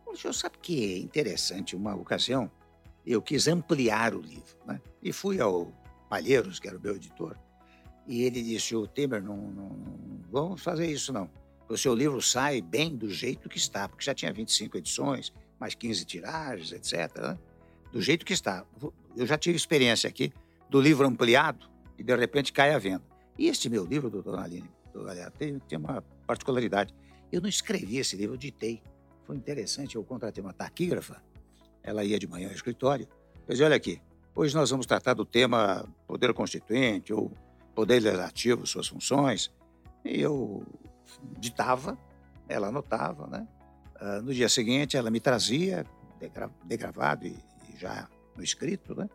O 0.06 0.16
senhor 0.16 0.32
sabe 0.32 0.56
que 0.62 0.94
é 0.94 0.98
interessante, 0.98 1.76
uma 1.76 1.94
ocasião 1.94 2.50
eu 3.08 3.22
quis 3.22 3.48
ampliar 3.48 4.14
o 4.14 4.20
livro, 4.20 4.56
né? 4.66 4.80
E 5.08 5.12
fui 5.12 5.40
ao 5.40 5.72
Palheiros, 6.08 6.58
que 6.60 6.68
era 6.68 6.76
o 6.76 6.80
meu 6.80 6.96
editor, 6.96 7.36
e 8.06 8.22
ele 8.22 8.42
disse: 8.42 8.74
"O 8.76 8.86
Temer, 8.86 9.22
não, 9.22 9.36
não, 9.36 9.68
não 9.68 10.20
vamos 10.30 10.62
fazer 10.62 10.86
isso 10.86 11.12
não 11.12 11.30
o 11.68 11.76
seu 11.76 11.94
livro 11.94 12.20
sai 12.22 12.62
bem 12.62 12.96
do 12.96 13.10
jeito 13.10 13.48
que 13.48 13.58
está, 13.58 13.88
porque 13.88 14.04
já 14.04 14.14
tinha 14.14 14.32
25 14.32 14.78
edições, 14.78 15.32
mais 15.60 15.74
15 15.74 16.04
tiragens, 16.04 16.72
etc. 16.72 17.16
Né? 17.18 17.38
Do 17.92 18.00
jeito 18.00 18.24
que 18.24 18.32
está. 18.32 18.64
Eu 19.16 19.26
já 19.26 19.36
tive 19.36 19.56
experiência 19.56 20.08
aqui 20.08 20.32
do 20.70 20.80
livro 20.80 21.06
ampliado 21.06 21.68
e 21.98 22.02
de 22.02 22.16
repente 22.16 22.52
cai 22.52 22.72
a 22.72 22.78
venda. 22.78 23.02
E 23.36 23.48
este 23.48 23.68
meu 23.68 23.84
livro, 23.84 24.08
doutor 24.08 24.38
Aline, 24.38 24.68
tem, 25.36 25.58
tem 25.58 25.78
uma 25.78 26.02
particularidade. 26.26 26.94
Eu 27.30 27.40
não 27.40 27.48
escrevi 27.48 27.98
esse 27.98 28.16
livro, 28.16 28.34
eu 28.34 28.38
ditei. 28.38 28.82
Foi 29.26 29.36
interessante, 29.36 29.96
eu 29.96 30.02
contratei 30.02 30.42
uma 30.42 30.54
taquígrafa, 30.54 31.22
ela 31.82 32.02
ia 32.02 32.18
de 32.18 32.26
manhã 32.26 32.48
ao 32.48 32.54
escritório. 32.54 33.06
Pois 33.46 33.60
olha 33.60 33.76
aqui, 33.76 34.00
hoje 34.38 34.54
nós 34.54 34.70
vamos 34.70 34.86
tratar 34.86 35.14
do 35.14 35.24
tema 35.24 35.84
poder 36.06 36.32
constituinte 36.32 37.12
ou 37.12 37.32
poder 37.74 38.00
legislativo, 38.00 38.66
suas 38.68 38.86
funções. 38.86 39.52
E 40.04 40.20
eu 40.20 40.64
ditava, 41.38 41.98
ela 42.48 42.68
anotava, 42.68 43.26
né? 43.26 43.48
Uh, 44.00 44.22
no 44.22 44.32
dia 44.32 44.48
seguinte, 44.48 44.96
ela 44.96 45.10
me 45.10 45.18
trazia, 45.18 45.84
degra 46.20 46.48
degravado 46.64 47.26
e, 47.26 47.36
já 47.76 48.08
no 48.36 48.44
escrito, 48.44 48.94
né? 48.94 49.10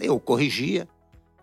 Eu 0.00 0.18
corrigia, 0.18 0.88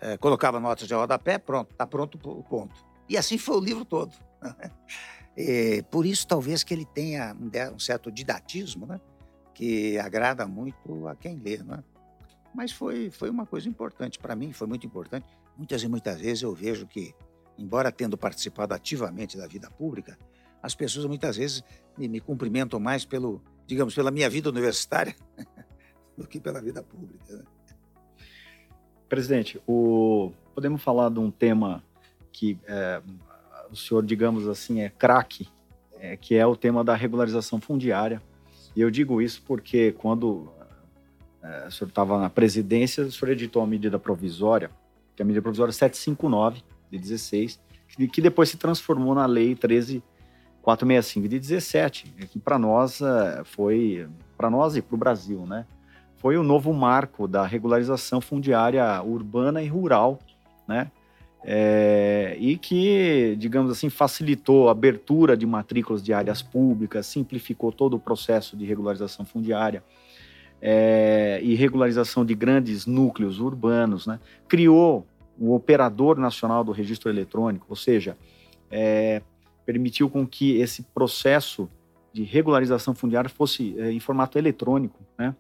uh, 0.02 0.20
colocava 0.20 0.60
notas 0.60 0.86
de 0.86 0.94
rodapé, 0.94 1.38
pronto, 1.38 1.72
está 1.72 1.88
pronto 1.88 2.20
o 2.30 2.44
ponto. 2.44 2.76
E 3.08 3.16
assim 3.16 3.38
foi 3.38 3.56
o 3.56 3.62
livro 3.62 3.86
todo. 3.86 4.12
e, 5.38 5.82
por 5.90 6.06
isso, 6.06 6.28
talvez 6.28 6.62
que 6.62 6.74
ele 6.74 6.86
tenha 6.86 7.34
um, 7.34 7.74
um, 7.74 7.80
certo 7.80 8.12
didatismo, 8.12 8.86
né? 8.86 9.00
Que 9.54 9.98
agrada 9.98 10.46
muito 10.46 11.08
a 11.08 11.16
quem 11.16 11.38
lê, 11.38 11.60
né? 11.60 11.82
Mas 12.54 12.72
foi, 12.72 13.10
foi 13.10 13.30
uma 13.30 13.46
coisa 13.46 13.68
importante 13.68 14.20
para 14.20 14.36
mim, 14.36 14.52
foi 14.52 14.68
muito 14.68 14.86
importante. 14.86 15.26
Muitas 15.58 15.82
e 15.84 15.88
muitas 15.88 16.20
vezes 16.20 16.44
eu 16.44 16.54
vejo 16.54 16.86
que 16.88 17.14
embora 17.58 17.92
tendo 17.92 18.18
participado 18.18 18.74
ativamente 18.74 19.38
da 19.38 19.48
vida 19.48 19.70
pública, 19.70 20.18
as 20.62 20.74
pessoas 20.74 21.06
muitas 21.06 21.38
vezes 21.38 21.64
me, 21.98 22.08
me 22.08 22.20
cumprimentam 22.20 22.80
mais 22.80 23.06
pelo, 23.06 23.42
digamos, 23.68 23.94
pela 23.94 24.12
minha 24.12 24.30
vida 24.30 24.50
universitária 24.50 25.16
do 26.18 26.28
que 26.28 26.40
pela 26.40 26.62
vida 26.62 26.82
pública. 26.82 27.38
Né? 27.38 27.44
Presidente, 29.10 29.62
o... 29.68 30.32
podemos 30.56 30.82
falar 30.82 31.10
de 31.10 31.20
um 31.20 31.30
tema 31.30 31.84
que 32.32 32.58
é, 32.66 33.02
o 33.70 33.76
senhor, 33.76 34.04
digamos 34.04 34.48
assim, 34.48 34.82
é 34.82 34.90
craque, 34.90 35.48
é, 36.00 36.18
que 36.18 36.36
é 36.36 36.46
o 36.46 36.56
tema 36.56 36.84
da 36.84 36.96
regularização 36.96 37.62
fundiária. 37.62 38.22
E 38.76 38.82
eu 38.82 38.90
digo 38.90 39.22
isso 39.22 39.44
porque 39.46 39.92
quando 39.92 40.52
é, 41.44 41.68
o 41.68 41.72
senhor 41.72 41.90
estava 41.90 42.20
na 42.20 42.30
presidência, 42.30 43.04
o 43.04 43.12
senhor 43.12 43.32
editou 43.32 43.62
a 43.62 43.68
medida 43.68 44.00
provisória, 44.00 44.72
que 45.16 45.22
é 45.22 45.24
a 45.24 45.26
medida 45.26 45.42
provisória 45.42 45.74
759, 45.74 46.64
de 46.90 46.98
16, 46.98 47.60
que 48.12 48.22
depois 48.22 48.50
se 48.50 48.58
transformou 48.58 49.14
na 49.14 49.26
Lei 49.26 49.56
13465 49.56 51.28
de 51.28 51.40
17, 51.40 52.06
que 52.30 52.40
para 52.40 52.58
nós 52.58 53.02
eh, 53.02 53.42
foi, 53.44 54.08
para 54.38 54.50
nós 54.50 54.76
e 54.76 54.82
para 54.82 54.96
o 54.96 54.98
Brasil, 54.98 55.46
né? 55.46 55.66
Foi 56.18 56.38
o 56.38 56.44
novo 56.44 56.74
marco 56.74 57.28
da 57.28 57.46
regularização 57.46 58.22
fundiária 58.22 59.02
urbana 59.04 59.62
e 59.62 59.68
rural, 59.68 60.20
né? 60.68 60.90
é, 61.44 62.38
e 62.40 62.58
que, 62.58 63.36
digamos 63.38 63.72
assim, 63.72 63.90
facilitou 63.90 64.70
a 64.70 64.72
abertura 64.72 65.36
de 65.36 65.46
matrículas 65.46 66.02
de 66.02 66.14
áreas 66.14 66.42
públicas, 66.42 67.06
simplificou 67.06 67.72
todo 67.72 67.96
o 67.96 68.00
processo 68.00 68.56
de 68.56 68.66
regularização 68.66 69.26
fundiária 69.26 69.84
é, 70.66 71.42
e 71.44 71.56
regularização 71.56 72.24
de 72.24 72.34
grandes 72.34 72.86
núcleos 72.86 73.42
urbanos, 73.42 74.08
né? 74.08 74.18
criou 74.48 75.06
o 75.38 75.54
Operador 75.54 76.18
Nacional 76.18 76.64
do 76.64 76.72
Registro 76.72 77.10
Eletrônico, 77.10 77.66
ou 77.68 77.76
seja, 77.76 78.18
é, 78.72 79.22
permitiu 79.66 80.10
com 80.10 80.26
que 80.26 80.56
esse 80.56 80.82
processo 80.82 81.68
de 82.14 82.24
regularização 82.24 82.96
fundiária 82.96 83.30
fosse 83.30 83.76
é, 83.78 83.92
em 83.92 84.00
formato 84.00 84.38
eletrônico, 84.38 85.00
né? 85.18 85.36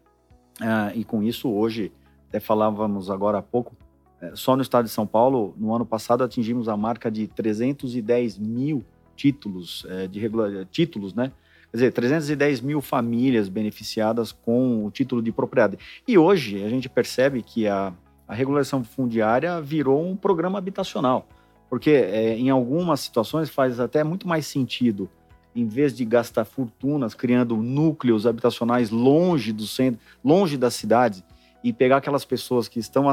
Ah, 0.59 0.91
e 0.93 1.03
com 1.03 1.23
isso, 1.23 1.49
hoje, 1.49 1.91
até 2.27 2.39
falávamos 2.39 3.09
agora 3.09 3.37
há 3.37 3.41
pouco, 3.41 3.75
é, 4.19 4.35
só 4.35 4.55
no 4.55 4.61
estado 4.61 4.85
de 4.85 4.91
São 4.91 5.07
Paulo, 5.07 5.53
no 5.57 5.73
ano 5.73 5.85
passado, 5.85 6.23
atingimos 6.23 6.67
a 6.67 6.75
marca 6.75 7.09
de 7.09 7.27
310 7.27 8.37
mil 8.39 8.83
títulos 9.15 9.85
é, 9.87 10.07
de 10.07 10.19
regular... 10.19 10.65
títulos, 10.65 11.13
né? 11.13 11.31
Quer 11.73 11.77
dizer, 11.77 11.91
310 11.91 12.61
mil 12.61 12.81
famílias 12.81 13.49
beneficiadas 13.49 14.31
com 14.31 14.85
o 14.85 14.91
título 14.91 15.23
de 15.23 15.31
propriedade. 15.31 15.79
E 16.07 16.19
hoje 16.19 16.63
a 16.63 16.69
gente 16.69 16.87
percebe 16.87 17.41
que 17.41 17.67
a, 17.67 17.91
a 18.27 18.33
regularização 18.35 18.83
fundiária 18.83 19.59
virou 19.59 20.07
um 20.07 20.15
programa 20.15 20.59
habitacional, 20.59 21.27
porque 21.71 21.89
é, 21.89 22.37
em 22.37 22.51
algumas 22.51 22.99
situações 22.99 23.49
faz 23.49 23.79
até 23.79 24.03
muito 24.03 24.27
mais 24.27 24.45
sentido, 24.45 25.09
em 25.55 25.65
vez 25.67 25.97
de 25.97 26.05
gastar 26.05 26.45
fortunas 26.45 27.15
criando 27.15 27.57
núcleos 27.57 28.27
habitacionais 28.27 28.91
longe 28.91 29.51
do 29.51 29.65
centro, 29.65 29.99
longe 30.23 30.57
das 30.57 30.75
cidades, 30.75 31.23
e 31.63 31.73
pegar 31.73 31.97
aquelas 31.97 32.23
pessoas 32.23 32.67
que 32.67 32.77
estão 32.77 33.05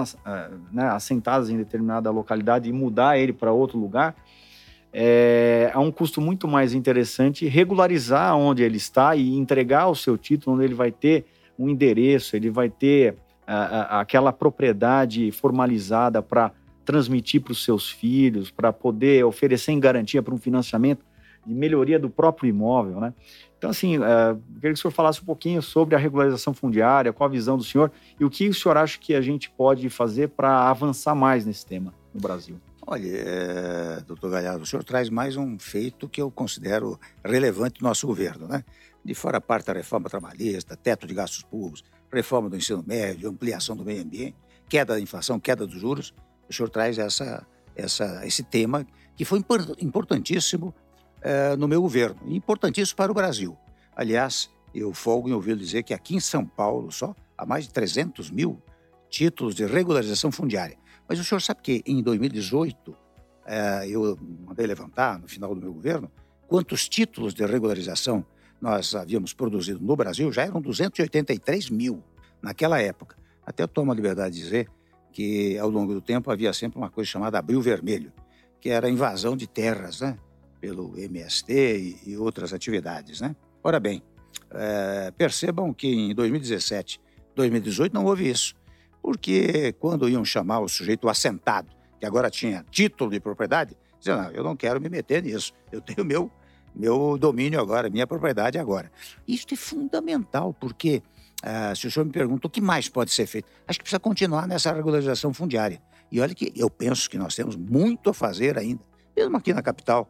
né, 0.70 0.86
assentadas 0.88 1.48
em 1.48 1.56
determinada 1.56 2.10
localidade 2.10 2.68
e 2.68 2.72
mudar 2.74 3.16
ele 3.16 3.32
para 3.32 3.52
outro 3.52 3.78
lugar, 3.78 4.14
é, 4.92 5.72
um 5.76 5.90
custo 5.90 6.20
muito 6.20 6.48
mais 6.48 6.74
interessante 6.74 7.46
regularizar 7.46 8.36
onde 8.36 8.62
ele 8.62 8.76
está 8.76 9.14
e 9.14 9.36
entregar 9.36 9.88
o 9.88 9.94
seu 9.94 10.18
título, 10.18 10.56
onde 10.56 10.64
ele 10.64 10.74
vai 10.74 10.90
ter 10.90 11.24
um 11.58 11.68
endereço, 11.68 12.34
ele 12.34 12.50
vai 12.50 12.68
ter 12.68 13.16
aquela 13.46 14.32
propriedade 14.32 15.32
formalizada 15.32 16.22
para 16.22 16.52
transmitir 16.84 17.40
para 17.40 17.52
os 17.52 17.64
seus 17.64 17.90
filhos, 17.90 18.50
para 18.50 18.72
poder 18.72 19.24
oferecer 19.24 19.72
em 19.72 19.80
garantia 19.80 20.22
para 20.22 20.32
um 20.32 20.38
financiamento 20.38 21.04
de 21.44 21.52
melhoria 21.52 21.98
do 21.98 22.08
próprio 22.08 22.48
imóvel, 22.48 23.00
né? 23.00 23.12
Então, 23.58 23.70
assim, 23.70 23.98
uh, 23.98 24.40
queria 24.54 24.72
que 24.72 24.78
o 24.78 24.82
senhor 24.82 24.92
falasse 24.92 25.20
um 25.20 25.24
pouquinho 25.24 25.60
sobre 25.60 25.94
a 25.94 25.98
regularização 25.98 26.54
fundiária, 26.54 27.12
qual 27.12 27.28
a 27.28 27.30
visão 27.30 27.58
do 27.58 27.64
senhor 27.64 27.90
e 28.18 28.24
o 28.24 28.30
que 28.30 28.48
o 28.48 28.54
senhor 28.54 28.76
acha 28.76 28.98
que 28.98 29.14
a 29.14 29.20
gente 29.20 29.50
pode 29.50 29.90
fazer 29.90 30.28
para 30.28 30.70
avançar 30.70 31.14
mais 31.14 31.44
nesse 31.44 31.66
tema 31.66 31.92
no 32.14 32.20
Brasil. 32.20 32.56
Olha, 32.92 33.06
é, 33.06 34.00
doutor 34.00 34.32
Galhardo, 34.32 34.64
o 34.64 34.66
senhor 34.66 34.82
traz 34.82 35.08
mais 35.08 35.36
um 35.36 35.56
feito 35.60 36.08
que 36.08 36.20
eu 36.20 36.28
considero 36.28 36.98
relevante 37.24 37.80
no 37.80 37.86
nosso 37.86 38.04
governo, 38.04 38.48
né? 38.48 38.64
De 39.04 39.14
fora 39.14 39.38
a 39.38 39.40
parte 39.40 39.66
da 39.66 39.74
reforma 39.74 40.10
trabalhista, 40.10 40.76
teto 40.76 41.06
de 41.06 41.14
gastos 41.14 41.44
públicos, 41.44 41.84
reforma 42.12 42.50
do 42.50 42.56
ensino 42.56 42.82
médio, 42.84 43.30
ampliação 43.30 43.76
do 43.76 43.84
meio 43.84 44.02
ambiente, 44.02 44.34
queda 44.68 44.94
da 44.94 45.00
inflação, 45.00 45.38
queda 45.38 45.68
dos 45.68 45.80
juros, 45.80 46.12
o 46.48 46.52
senhor 46.52 46.68
traz 46.68 46.98
essa, 46.98 47.46
essa, 47.76 48.26
esse 48.26 48.42
tema 48.42 48.84
que 49.14 49.24
foi 49.24 49.38
importantíssimo 49.78 50.74
é, 51.22 51.54
no 51.54 51.68
meu 51.68 51.80
governo. 51.80 52.20
Importantíssimo 52.26 52.96
para 52.96 53.12
o 53.12 53.14
Brasil. 53.14 53.56
Aliás, 53.94 54.50
eu 54.74 54.92
folgo 54.92 55.28
em 55.28 55.32
ouvir 55.32 55.56
dizer 55.56 55.84
que 55.84 55.94
aqui 55.94 56.16
em 56.16 56.20
São 56.20 56.44
Paulo 56.44 56.90
só 56.90 57.14
há 57.38 57.46
mais 57.46 57.66
de 57.66 57.72
300 57.72 58.32
mil 58.32 58.60
títulos 59.08 59.54
de 59.54 59.64
regularização 59.64 60.32
fundiária. 60.32 60.76
Mas 61.10 61.18
o 61.18 61.24
senhor 61.24 61.40
sabe 61.40 61.60
que 61.60 61.82
em 61.84 62.00
2018 62.00 62.96
é, 63.44 63.88
eu 63.88 64.16
mandei 64.46 64.64
levantar, 64.64 65.18
no 65.18 65.26
final 65.26 65.52
do 65.52 65.60
meu 65.60 65.74
governo, 65.74 66.08
quantos 66.46 66.88
títulos 66.88 67.34
de 67.34 67.44
regularização 67.44 68.24
nós 68.60 68.94
havíamos 68.94 69.34
produzido 69.34 69.80
no 69.80 69.96
Brasil? 69.96 70.30
Já 70.30 70.42
eram 70.42 70.60
283 70.60 71.68
mil 71.68 72.00
naquela 72.40 72.80
época. 72.80 73.16
Até 73.44 73.64
eu 73.64 73.66
tomo 73.66 73.90
a 73.90 73.94
liberdade 73.94 74.36
de 74.36 74.40
dizer 74.40 74.70
que 75.12 75.58
ao 75.58 75.68
longo 75.68 75.92
do 75.92 76.00
tempo 76.00 76.30
havia 76.30 76.52
sempre 76.52 76.78
uma 76.78 76.88
coisa 76.88 77.10
chamada 77.10 77.40
abril 77.40 77.60
vermelho, 77.60 78.12
que 78.60 78.68
era 78.68 78.86
a 78.86 78.90
invasão 78.90 79.36
de 79.36 79.48
terras, 79.48 80.02
né? 80.02 80.16
pelo 80.60 80.96
MST 80.96 81.52
e, 81.52 82.10
e 82.12 82.16
outras 82.16 82.52
atividades. 82.52 83.20
Né? 83.20 83.34
Ora 83.64 83.80
bem, 83.80 84.00
é, 84.52 85.10
percebam 85.18 85.74
que 85.74 85.88
em 85.88 86.14
2017, 86.14 87.00
2018 87.34 87.92
não 87.92 88.04
houve 88.04 88.30
isso, 88.30 88.54
porque 89.02 89.72
quando 89.78 90.08
iam 90.08 90.24
chamar 90.24 90.60
o 90.60 90.68
sujeito 90.68 91.08
assentado, 91.08 91.68
que 91.98 92.06
agora 92.06 92.30
tinha 92.30 92.64
título 92.70 93.10
de 93.10 93.20
propriedade, 93.20 93.76
diziam, 93.98 94.22
não, 94.22 94.30
eu 94.30 94.44
não 94.44 94.56
quero 94.56 94.80
me 94.80 94.88
meter 94.88 95.22
nisso, 95.22 95.52
eu 95.70 95.80
tenho 95.80 96.04
meu, 96.04 96.30
meu 96.74 97.18
domínio 97.18 97.60
agora, 97.60 97.90
minha 97.90 98.06
propriedade 98.06 98.58
agora. 98.58 98.90
Isso 99.26 99.46
é 99.52 99.56
fundamental, 99.56 100.54
porque 100.54 101.02
uh, 101.44 101.76
se 101.76 101.86
o 101.86 101.90
senhor 101.90 102.04
me 102.04 102.12
pergunta 102.12 102.46
o 102.46 102.50
que 102.50 102.60
mais 102.60 102.88
pode 102.88 103.10
ser 103.10 103.26
feito, 103.26 103.48
acho 103.66 103.78
que 103.78 103.84
precisa 103.84 104.00
continuar 104.00 104.46
nessa 104.46 104.72
regularização 104.72 105.32
fundiária. 105.34 105.80
E 106.10 106.20
olha 106.20 106.34
que 106.34 106.52
eu 106.56 106.68
penso 106.68 107.08
que 107.08 107.18
nós 107.18 107.34
temos 107.34 107.56
muito 107.56 108.10
a 108.10 108.14
fazer 108.14 108.58
ainda, 108.58 108.82
mesmo 109.16 109.36
aqui 109.36 109.52
na 109.52 109.62
capital. 109.62 110.08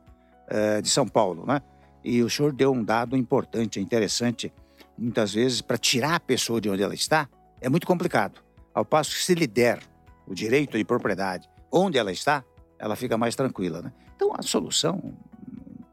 Eh, 0.50 0.82
de 0.82 0.90
São 0.90 1.06
Paulo, 1.06 1.46
né? 1.46 1.62
E 2.02 2.24
o 2.24 2.28
senhor 2.28 2.52
deu 2.52 2.72
um 2.72 2.82
dado 2.82 3.16
importante, 3.16 3.78
interessante, 3.78 4.52
muitas 4.98 5.32
vezes, 5.32 5.60
para 5.60 5.78
tirar 5.78 6.16
a 6.16 6.20
pessoa 6.20 6.60
de 6.60 6.68
onde 6.68 6.82
ela 6.82 6.92
está, 6.92 7.28
é 7.60 7.68
muito 7.68 7.86
complicado. 7.86 8.42
Ao 8.74 8.84
passo 8.84 9.10
que 9.10 9.22
se 9.22 9.34
lhe 9.34 9.46
der 9.46 9.80
o 10.26 10.34
direito 10.34 10.78
de 10.78 10.84
propriedade 10.84 11.48
onde 11.72 11.98
ela 11.98 12.10
está, 12.10 12.44
ela 12.78 12.96
fica 12.96 13.16
mais 13.16 13.34
tranquila, 13.34 13.82
né? 13.82 13.92
Então, 14.16 14.32
a 14.36 14.42
solução, 14.42 15.14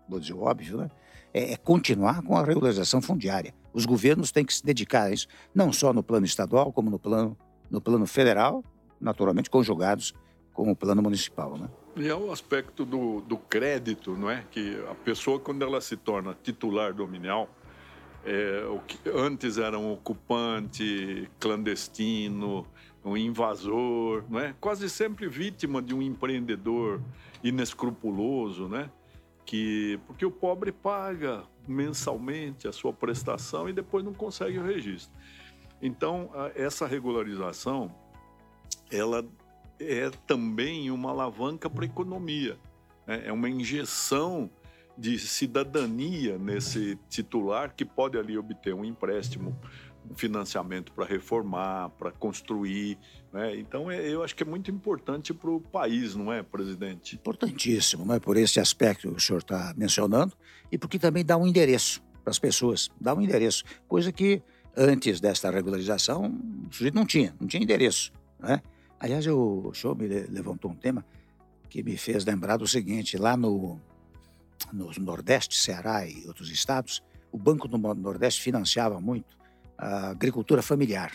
vou 0.08 0.20
dizer 0.20 0.34
óbvio, 0.34 0.78
né? 0.78 0.90
É, 1.34 1.54
é 1.54 1.58
continuar 1.58 2.22
com 2.22 2.38
a 2.38 2.44
regularização 2.44 3.02
fundiária. 3.02 3.54
Os 3.74 3.86
governos 3.86 4.32
têm 4.32 4.46
que 4.46 4.54
se 4.54 4.66
dedicar 4.66 5.04
a 5.04 5.12
isso, 5.12 5.28
não 5.54 5.72
só 5.72 5.94
no 5.94 6.02
plano 6.02 6.26
estadual, 6.26 6.72
como 6.72 6.90
no 6.90 6.98
plano, 6.98 7.38
no 7.70 7.80
plano 7.80 8.08
federal, 8.08 8.64
naturalmente 9.00 9.50
conjugados 9.50 10.14
com 10.54 10.72
o 10.72 10.76
plano 10.76 11.02
municipal, 11.04 11.58
né? 11.58 11.70
E 11.96 12.08
é 12.08 12.16
o 12.16 12.32
aspecto 12.32 12.86
do, 12.86 13.22
do 13.22 13.38
crédito, 13.38 14.16
não 14.16 14.30
é? 14.30 14.44
Que 14.52 14.84
a 14.90 14.96
pessoa, 14.96 15.40
quando 15.40 15.64
ela 15.64 15.82
se 15.82 15.98
torna 15.98 16.36
titular 16.42 16.94
dominial, 16.94 17.50
é, 18.26 18.66
o 18.70 18.80
que 18.80 18.98
antes 19.10 19.58
era 19.58 19.78
um 19.78 19.94
ocupante 19.94 21.30
clandestino, 21.40 22.66
um 23.04 23.16
invasor, 23.16 24.24
não 24.30 24.40
é? 24.40 24.54
Quase 24.60 24.90
sempre 24.90 25.28
vítima 25.28 25.82
de 25.82 25.94
um 25.94 26.02
empreendedor 26.02 27.02
inescrupuloso, 27.44 28.68
né? 28.68 28.90
Que 29.46 30.00
porque 30.06 30.26
o 30.26 30.32
pobre 30.32 30.72
paga 30.72 31.44
mensalmente 31.68 32.68
a 32.68 32.72
sua 32.72 32.92
prestação 32.92 33.70
e 33.70 33.74
depois 33.74 34.04
não 34.04 34.14
consegue 34.14 34.60
o 34.60 34.64
registro. 34.64 35.12
Então, 35.82 36.30
essa 36.56 36.88
regularização 36.88 37.94
ela 38.92 39.26
é 39.80 40.10
também 40.26 40.90
uma 40.92 41.12
alavanca 41.12 41.70
para 41.70 41.84
a 41.84 41.86
economia. 41.86 42.58
Né? 43.06 43.24
É 43.26 43.32
uma 43.32 43.50
injeção 43.50 44.50
de 44.98 45.20
cidadania 45.20 46.38
nesse 46.38 46.98
titular 47.10 47.74
que 47.76 47.86
pode 47.86 48.18
ali 48.18 48.38
obter 48.38 48.74
um 48.74 48.84
empréstimo, 48.84 49.56
um 50.10 50.16
financiamento 50.16 50.92
para 50.92 51.06
reformar, 51.06 51.90
para 51.92 52.12
construir. 52.12 52.98
Né? 53.32 53.58
Então, 53.58 53.92
é, 53.92 54.02
eu 54.08 54.24
acho 54.24 54.36
que 54.36 54.44
é 54.44 54.46
muito 54.46 54.72
importante 54.72 55.34
para 55.34 55.52
o 55.52 55.62
país, 55.62 56.16
não 56.16 56.32
é, 56.32 56.42
presidente? 56.42 57.16
Importantíssimo, 57.16 58.06
não 58.06 58.16
é? 58.16 58.20
Por 58.20 58.38
esse 58.38 58.60
aspecto 58.60 59.10
que 59.10 59.16
o 59.16 59.20
senhor 59.20 59.40
está 59.40 59.74
mencionando 59.78 60.34
e 60.72 60.78
porque 60.78 60.98
também 60.98 61.24
dá 61.24 61.38
um 61.38 61.46
endereço 61.46 62.02
para 62.24 62.32
as 62.32 62.40
pessoas, 62.40 62.90
dá 63.00 63.14
um 63.14 63.22
endereço, 63.22 63.64
coisa 63.88 64.12
que 64.12 64.42
antes 64.76 65.20
desta 65.20 65.50
regularização 65.50 66.26
o 66.70 66.74
sujeito 66.74 66.96
não 66.96 67.06
tinha, 67.06 67.36
não 67.40 67.48
tinha 67.48 67.64
endereço, 67.64 68.12
né? 68.40 68.62
Aliás, 69.00 69.28
o 69.28 69.72
senhor 69.74 69.96
me 69.96 70.08
levantou 70.08 70.72
um 70.72 70.76
tema 70.76 71.06
que 71.70 71.84
me 71.84 71.96
fez 71.98 72.26
lembrar 72.26 72.58
do 72.58 72.68
seguinte: 72.68 73.18
lá 73.18 73.38
no, 73.38 73.80
no 74.72 74.92
Nordeste, 75.00 75.56
Ceará 75.56 76.08
e 76.08 76.26
outros 76.28 76.50
estados, 76.50 77.04
o 77.32 77.38
Banco 77.38 77.68
do 77.68 77.78
Nordeste 77.78 78.42
financiava 78.42 79.00
muito 79.00 79.38
a 79.78 80.10
agricultura 80.10 80.62
familiar. 80.62 81.12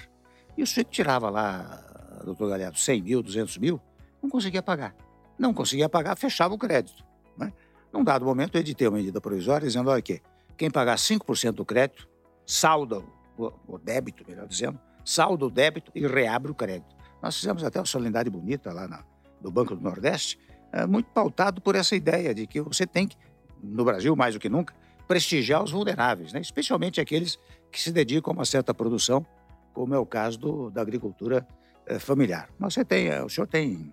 E 0.56 0.62
o 0.62 0.66
sujeito 0.66 0.90
tirava 0.90 1.30
lá, 1.30 2.20
doutor 2.24 2.50
Galhardo, 2.50 2.78
100 2.78 3.02
mil, 3.02 3.22
200 3.22 3.58
mil, 3.58 3.80
não 4.22 4.30
conseguia 4.30 4.62
pagar. 4.62 4.94
Não 5.38 5.52
conseguia 5.52 5.88
pagar, 5.88 6.16
fechava 6.16 6.54
o 6.54 6.58
crédito. 6.58 7.04
Né? 7.36 7.52
Num 7.92 8.04
dado 8.04 8.24
momento, 8.24 8.56
eu 8.56 8.60
editei 8.60 8.86
uma 8.86 8.98
medida 8.98 9.20
provisória 9.20 9.66
dizendo: 9.66 9.90
olha 9.90 9.98
aqui, 9.98 10.20
quem 10.56 10.70
pagar 10.70 10.96
5% 10.96 11.52
do 11.52 11.64
crédito, 11.64 12.08
salda 12.46 13.02
o, 13.36 13.52
o 13.66 13.78
débito, 13.78 14.24
melhor 14.28 14.46
dizendo, 14.46 14.78
salda 15.04 15.46
o 15.46 15.50
débito 15.50 15.90
e 15.94 16.06
reabre 16.06 16.52
o 16.52 16.54
crédito. 16.54 16.94
Nós 17.22 17.36
fizemos 17.36 17.64
até 17.64 17.78
uma 17.78 17.86
solenidade 17.86 18.28
bonita 18.30 18.72
lá 18.72 18.86
na, 18.86 19.04
no 19.40 19.50
Banco 19.50 19.74
do 19.74 19.82
Nordeste, 19.82 20.38
é, 20.72 20.86
muito 20.86 21.06
pautado 21.10 21.60
por 21.60 21.74
essa 21.74 21.94
ideia 21.94 22.34
de 22.34 22.46
que 22.46 22.60
você 22.60 22.86
tem 22.86 23.06
que, 23.06 23.16
no 23.62 23.84
Brasil 23.84 24.14
mais 24.16 24.34
do 24.34 24.40
que 24.40 24.48
nunca, 24.48 24.74
prestigiar 25.06 25.62
os 25.62 25.70
vulneráveis, 25.70 26.32
né? 26.32 26.40
especialmente 26.40 27.00
aqueles 27.00 27.38
que 27.70 27.80
se 27.80 27.92
dedicam 27.92 28.32
a 28.32 28.36
uma 28.36 28.44
certa 28.44 28.72
produção, 28.74 29.24
como 29.72 29.94
é 29.94 29.98
o 29.98 30.06
caso 30.06 30.38
do, 30.38 30.70
da 30.70 30.82
agricultura 30.82 31.46
é, 31.86 31.98
familiar. 31.98 32.48
Mas 32.58 32.74
você 32.74 32.84
tem, 32.84 33.10
o 33.20 33.28
senhor 33.28 33.46
tem 33.46 33.92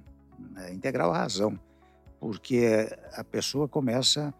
é, 0.58 0.74
integral 0.74 1.12
razão. 1.12 1.60
porque 2.20 2.90
a 3.14 3.24
pessoa 3.24 3.68
começa 3.68 4.34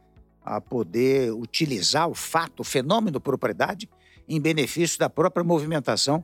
a 0.44 0.60
poder 0.60 1.32
utilizar 1.32 2.10
o 2.10 2.16
fato, 2.16 2.62
o 2.62 2.64
fenômeno 2.64 3.22
propriedade, 3.22 3.90
em 4.28 4.40
benefício 4.40 5.00
da 5.00 5.10
própria 5.10 5.44
movimentação 5.44 6.24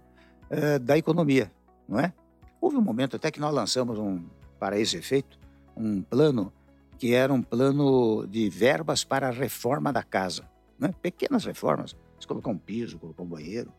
eh, 0.49 0.77
da 0.77 0.97
economia, 0.97 1.51
não 1.87 1.99
é? 1.99 2.13
Houve 2.61 2.77
um 2.77 2.81
momento 2.81 3.15
até 3.15 3.31
que 3.31 3.39
nós 3.39 3.53
lançamos 3.53 3.97
um, 3.97 4.23
para 4.59 4.79
esse 4.79 4.95
efeito, 4.95 5.39
um 5.75 6.01
plano 6.01 6.53
que 6.97 7.13
era 7.13 7.33
um 7.33 7.41
plano 7.41 8.25
de 8.27 8.49
verbas 8.49 9.03
para 9.03 9.27
a 9.27 9.31
reforma 9.31 9.91
da 9.91 10.03
casa, 10.03 10.49
né? 10.79 10.93
pequenas 11.01 11.45
reformas. 11.45 11.95
Você 12.19 12.27
colocou 12.27 12.53
um 12.53 12.57
piso, 12.57 12.97
colocou 12.97 13.25
um 13.25 13.29
banheiro, 13.29 13.71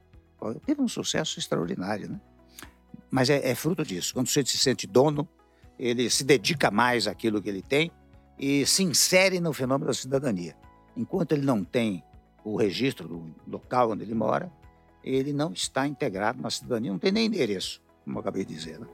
teve 0.65 0.81
um 0.81 0.89
sucesso 0.89 1.39
extraordinário, 1.39 2.11
né? 2.11 2.21
Mas 3.11 3.31
é, 3.31 3.49
é 3.49 3.55
fruto 3.55 3.85
disso. 3.85 4.13
Quando 4.13 4.29
você 4.29 4.45
se 4.45 4.59
sente 4.59 4.87
dono, 4.87 5.27
ele 5.79 6.11
se 6.11 6.25
dedica 6.25 6.71
mais 6.71 7.07
àquilo 7.07 7.41
que 7.41 7.49
ele 7.49 7.63
tem 7.63 7.91
e 8.39 8.67
se 8.67 8.83
insere 8.83 9.41
no 9.41 9.53
fenômeno 9.53 9.87
da 9.87 9.95
cidadania. 9.95 10.57
Enquanto 10.97 11.33
ele 11.33 11.45
não 11.45 11.65
tem 11.65 12.03
o 12.45 12.57
registro 12.57 13.09
do 13.09 13.35
local 13.47 13.93
onde 13.93 14.03
ele 14.03 14.15
mora, 14.15 14.53
ele 15.03 15.33
não 15.33 15.53
está 15.53 15.87
integrado 15.87 16.41
na 16.43 16.51
cidadania, 16.51 16.91
não 16.91 16.99
tem 16.99 17.13
nem 17.13 17.27
endereço, 17.27 17.81
como 18.05 18.17
eu 18.17 18.21
acabei 18.21 18.45
de 18.45 18.55
dizer. 18.55 18.79
Né? 18.79 18.87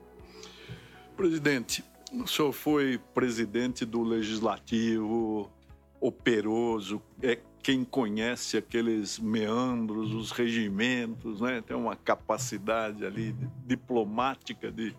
Presidente, 1.16 1.85
o 2.12 2.27
senhor 2.27 2.53
foi 2.53 2.98
presidente 3.14 3.85
do 3.85 4.03
Legislativo, 4.03 5.51
operoso, 6.01 7.01
é 7.22 7.38
quem 7.62 7.85
conhece 7.85 8.57
aqueles 8.57 9.20
meandros, 9.20 10.12
os 10.12 10.33
regimentos, 10.33 11.40
né? 11.40 11.62
tem 11.62 11.77
uma 11.77 11.94
capacidade 11.94 13.07
ali 13.07 13.35
diplomática 13.64 14.70
de 14.70 14.96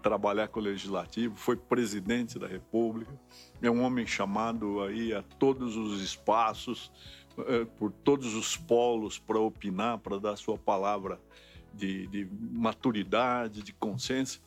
trabalhar 0.00 0.46
com 0.46 0.60
o 0.60 0.62
legislativo, 0.62 1.34
foi 1.34 1.56
presidente 1.56 2.38
da 2.38 2.46
República, 2.46 3.12
é 3.60 3.68
um 3.68 3.82
homem 3.82 4.06
chamado 4.06 4.80
aí 4.80 5.12
a 5.12 5.22
todos 5.22 5.76
os 5.76 6.00
espaços, 6.00 6.92
é, 7.48 7.64
por 7.64 7.90
todos 7.90 8.34
os 8.36 8.56
polos 8.56 9.18
para 9.18 9.40
opinar, 9.40 9.98
para 9.98 10.20
dar 10.20 10.36
sua 10.36 10.56
palavra 10.56 11.20
de, 11.74 12.06
de 12.06 12.28
maturidade, 12.52 13.60
de 13.60 13.72
consciência. 13.72 14.40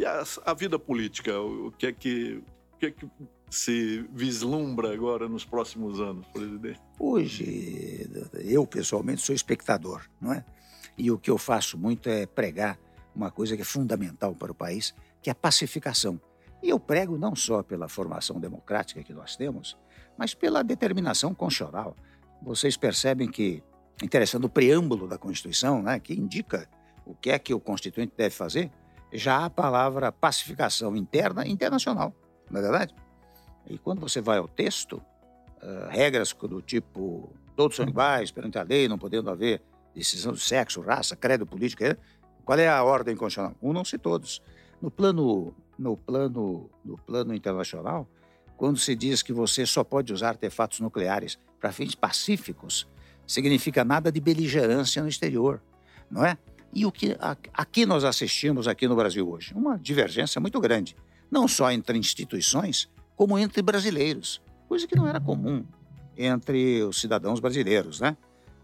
E 0.00 0.06
a, 0.06 0.24
a, 0.46 0.54
vida 0.54 0.78
política, 0.78 1.38
o 1.38 1.70
que 1.72 1.88
é 1.88 1.92
que, 1.92 2.42
o 2.72 2.78
que 2.78 2.86
é 2.86 2.90
que 2.90 3.06
se 3.50 4.00
vislumbra 4.14 4.94
agora 4.94 5.28
nos 5.28 5.44
próximos 5.44 6.00
anos, 6.00 6.26
presidente? 6.28 6.80
Hoje, 6.98 8.08
eu 8.46 8.66
pessoalmente 8.66 9.20
sou 9.20 9.34
espectador, 9.34 10.08
não 10.18 10.32
é? 10.32 10.42
E 10.96 11.10
o 11.10 11.18
que 11.18 11.30
eu 11.30 11.36
faço 11.36 11.76
muito 11.76 12.08
é 12.08 12.24
pregar 12.24 12.78
uma 13.14 13.30
coisa 13.30 13.54
que 13.54 13.60
é 13.60 13.64
fundamental 13.64 14.34
para 14.34 14.50
o 14.50 14.54
país, 14.54 14.94
que 15.20 15.28
é 15.28 15.32
a 15.32 15.34
pacificação. 15.34 16.18
E 16.62 16.70
eu 16.70 16.80
prego 16.80 17.18
não 17.18 17.36
só 17.36 17.62
pela 17.62 17.86
formação 17.86 18.40
democrática 18.40 19.02
que 19.02 19.12
nós 19.12 19.36
temos, 19.36 19.76
mas 20.16 20.32
pela 20.32 20.64
determinação 20.64 21.34
constitucional. 21.34 21.94
Vocês 22.40 22.74
percebem 22.74 23.28
que, 23.28 23.62
interessando 24.02 24.46
o 24.46 24.48
preâmbulo 24.48 25.06
da 25.06 25.18
Constituição, 25.18 25.82
né, 25.82 26.00
que 26.00 26.14
indica 26.14 26.66
o 27.04 27.14
que 27.14 27.28
é 27.28 27.38
que 27.38 27.52
o 27.52 27.60
Constituinte 27.60 28.14
deve 28.16 28.34
fazer, 28.34 28.72
já 29.12 29.44
a 29.44 29.50
palavra 29.50 30.12
pacificação 30.12 30.96
interna 30.96 31.46
internacional, 31.46 32.14
não 32.50 32.58
é 32.58 32.62
verdade? 32.62 32.94
E 33.68 33.78
quando 33.78 34.00
você 34.00 34.20
vai 34.20 34.38
ao 34.38 34.48
texto, 34.48 34.94
uh, 35.62 35.88
regras 35.88 36.32
do 36.32 36.60
tipo 36.62 37.32
todos 37.56 37.76
são 37.76 37.86
iguais 37.86 38.30
perante 38.30 38.58
a 38.58 38.62
lei, 38.62 38.88
não 38.88 38.98
podendo 38.98 39.30
haver 39.30 39.60
decisão 39.94 40.32
de 40.32 40.40
sexo, 40.40 40.80
raça, 40.80 41.14
credo 41.14 41.46
político, 41.46 41.84
qual 42.44 42.58
é 42.58 42.68
a 42.68 42.82
ordem 42.82 43.14
constitucional? 43.14 43.54
Unam-se 43.60 43.98
todos. 43.98 44.42
No 44.80 44.90
plano, 44.90 45.54
no 45.78 45.96
plano, 45.96 46.70
no 46.84 46.96
plano 46.96 47.34
internacional, 47.34 48.08
quando 48.56 48.78
se 48.78 48.94
diz 48.94 49.22
que 49.22 49.32
você 49.32 49.66
só 49.66 49.84
pode 49.84 50.12
usar 50.12 50.30
artefatos 50.30 50.80
nucleares 50.80 51.38
para 51.60 51.70
fins 51.70 51.94
pacíficos, 51.94 52.88
significa 53.26 53.84
nada 53.84 54.10
de 54.10 54.20
beligerância 54.20 55.02
no 55.02 55.08
exterior, 55.08 55.62
não 56.10 56.24
é? 56.24 56.36
E 56.72 56.86
o 56.86 56.92
que 56.92 57.16
aqui 57.52 57.84
nós 57.84 58.04
assistimos 58.04 58.68
aqui 58.68 58.86
no 58.86 58.94
Brasil 58.94 59.28
hoje, 59.28 59.52
uma 59.54 59.78
divergência 59.78 60.40
muito 60.40 60.60
grande, 60.60 60.96
não 61.30 61.48
só 61.48 61.70
entre 61.70 61.98
instituições, 61.98 62.88
como 63.16 63.38
entre 63.38 63.60
brasileiros, 63.60 64.40
coisa 64.68 64.86
que 64.86 64.96
não 64.96 65.06
era 65.06 65.20
comum 65.20 65.64
entre 66.16 66.82
os 66.82 67.00
cidadãos 67.00 67.40
brasileiros, 67.40 68.00
né? 68.00 68.16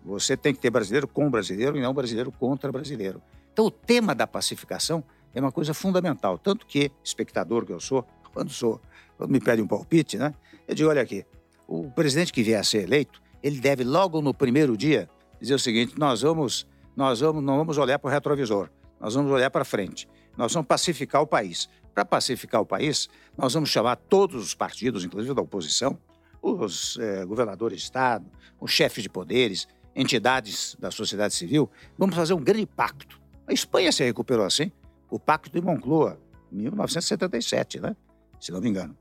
Você 0.05 0.37
tem 0.37 0.55
que 0.55 0.61
ter 0.61 0.71
brasileiro 0.71 1.09
com 1.09 1.29
brasileiro 1.29 1.77
e 1.77 1.81
não 1.81 1.93
brasileiro 1.93 2.31
contra 2.31 2.71
brasileiro. 2.71 3.21
Então, 3.53 3.65
o 3.65 3.71
tema 3.71 4.15
da 4.15 4.27
pacificação 4.27 5.03
é 5.35 5.41
uma 5.41 5.51
coisa 5.51 5.75
fundamental. 5.75 6.39
Tanto 6.39 6.65
que, 6.67 6.93
espectador 7.03 7.67
que 7.67 7.73
eu 7.73 7.81
sou, 7.81 8.07
quando 8.33 8.51
sou, 8.51 8.81
quando 9.17 9.31
me 9.31 9.41
pede 9.41 9.61
um 9.61 9.67
palpite, 9.67 10.17
né? 10.17 10.33
Eu 10.69 10.75
digo, 10.75 10.91
olha 10.91 11.03
aqui, 11.03 11.25
o 11.67 11.91
presidente 11.91 12.33
que 12.33 12.43
vier 12.43 12.61
a 12.61 12.65
ser 12.65 12.85
eleito, 12.85 13.21
ele 13.43 13.61
deve 13.61 13.83
logo 13.83 14.21
no 14.21 14.33
primeiro 14.33 14.77
dia 14.77 15.09
dizer 15.41 15.55
o 15.55 15.59
seguinte: 15.59 15.99
nós 15.99 16.23
vamos, 16.23 16.67
nós 16.97 17.21
vamos, 17.21 17.43
não 17.43 17.59
vamos 17.59 17.79
olhar 17.79 17.99
para 17.99 18.09
o 18.09 18.11
retrovisor, 18.11 18.71
nós 18.99 19.15
vamos 19.15 19.31
olhar 19.31 19.51
para 19.51 19.65
frente, 19.65 20.09
nós 20.37 20.53
vamos 20.53 20.67
pacificar 20.67 21.23
o 21.23 21.27
país. 21.27 21.69
Para 21.95 22.05
pacificar 22.05 22.61
o 22.61 22.67
país, 22.67 23.09
nós 23.39 23.55
vamos 23.55 23.71
chamar 23.71 23.97
todos 23.97 24.45
os 24.45 24.55
partidos, 24.55 25.05
inclusive 25.05 25.35
da 25.35 25.41
oposição, 25.41 25.99
os 26.43 26.99
eh, 27.01 27.25
governadores 27.25 27.79
de 27.79 27.85
estado, 27.85 28.27
os 28.61 28.71
chefes 28.71 29.03
de 29.03 29.09
poderes, 29.09 29.67
entidades 29.95 30.77
da 30.79 30.91
sociedade 30.91 31.33
civil, 31.33 31.71
vamos 31.97 32.15
fazer 32.15 32.35
um 32.35 32.43
grande 32.43 32.67
pacto 32.67 33.19
a 33.47 33.53
Espanha 33.53 33.93
se 33.93 34.05
recuperou 34.05 34.45
assim. 34.45 34.73
O 35.09 35.21
Pacto 35.21 35.51
de 35.51 35.65
Moncloa, 35.65 36.19
1977, 36.51 37.81
né? 37.81 37.95
se 38.41 38.51
não 38.51 38.61
me 38.61 38.69
engano. 38.69 38.97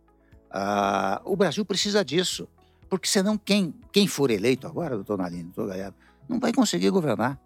Ah, 0.51 1.19
o 1.25 1.35
Brasil 1.35 1.65
precisa 1.65 2.05
disso, 2.05 2.47
porque 2.87 3.07
senão 3.07 3.37
quem, 3.37 3.73
quem 3.91 4.07
for 4.07 4.29
eleito 4.29 4.67
agora, 4.67 4.95
doutor 4.95 5.17
Nalini, 5.17 5.45
doutor 5.45 5.69
Galhardo, 5.69 5.97
não 6.29 6.39
vai 6.39 6.53
conseguir 6.53 6.91
governar. 6.91 7.39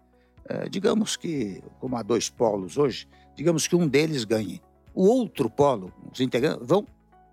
É, 0.50 0.68
digamos 0.68 1.16
que, 1.16 1.62
como 1.78 1.96
há 1.96 2.02
dois 2.02 2.28
polos 2.28 2.76
hoje, 2.76 3.06
digamos 3.36 3.68
que 3.68 3.76
um 3.76 3.86
deles 3.86 4.24
ganhe. 4.24 4.60
O 4.92 5.06
outro 5.06 5.48
polo, 5.48 5.92
os 6.12 6.18
integrantes, 6.20 6.66
vão 6.66 6.84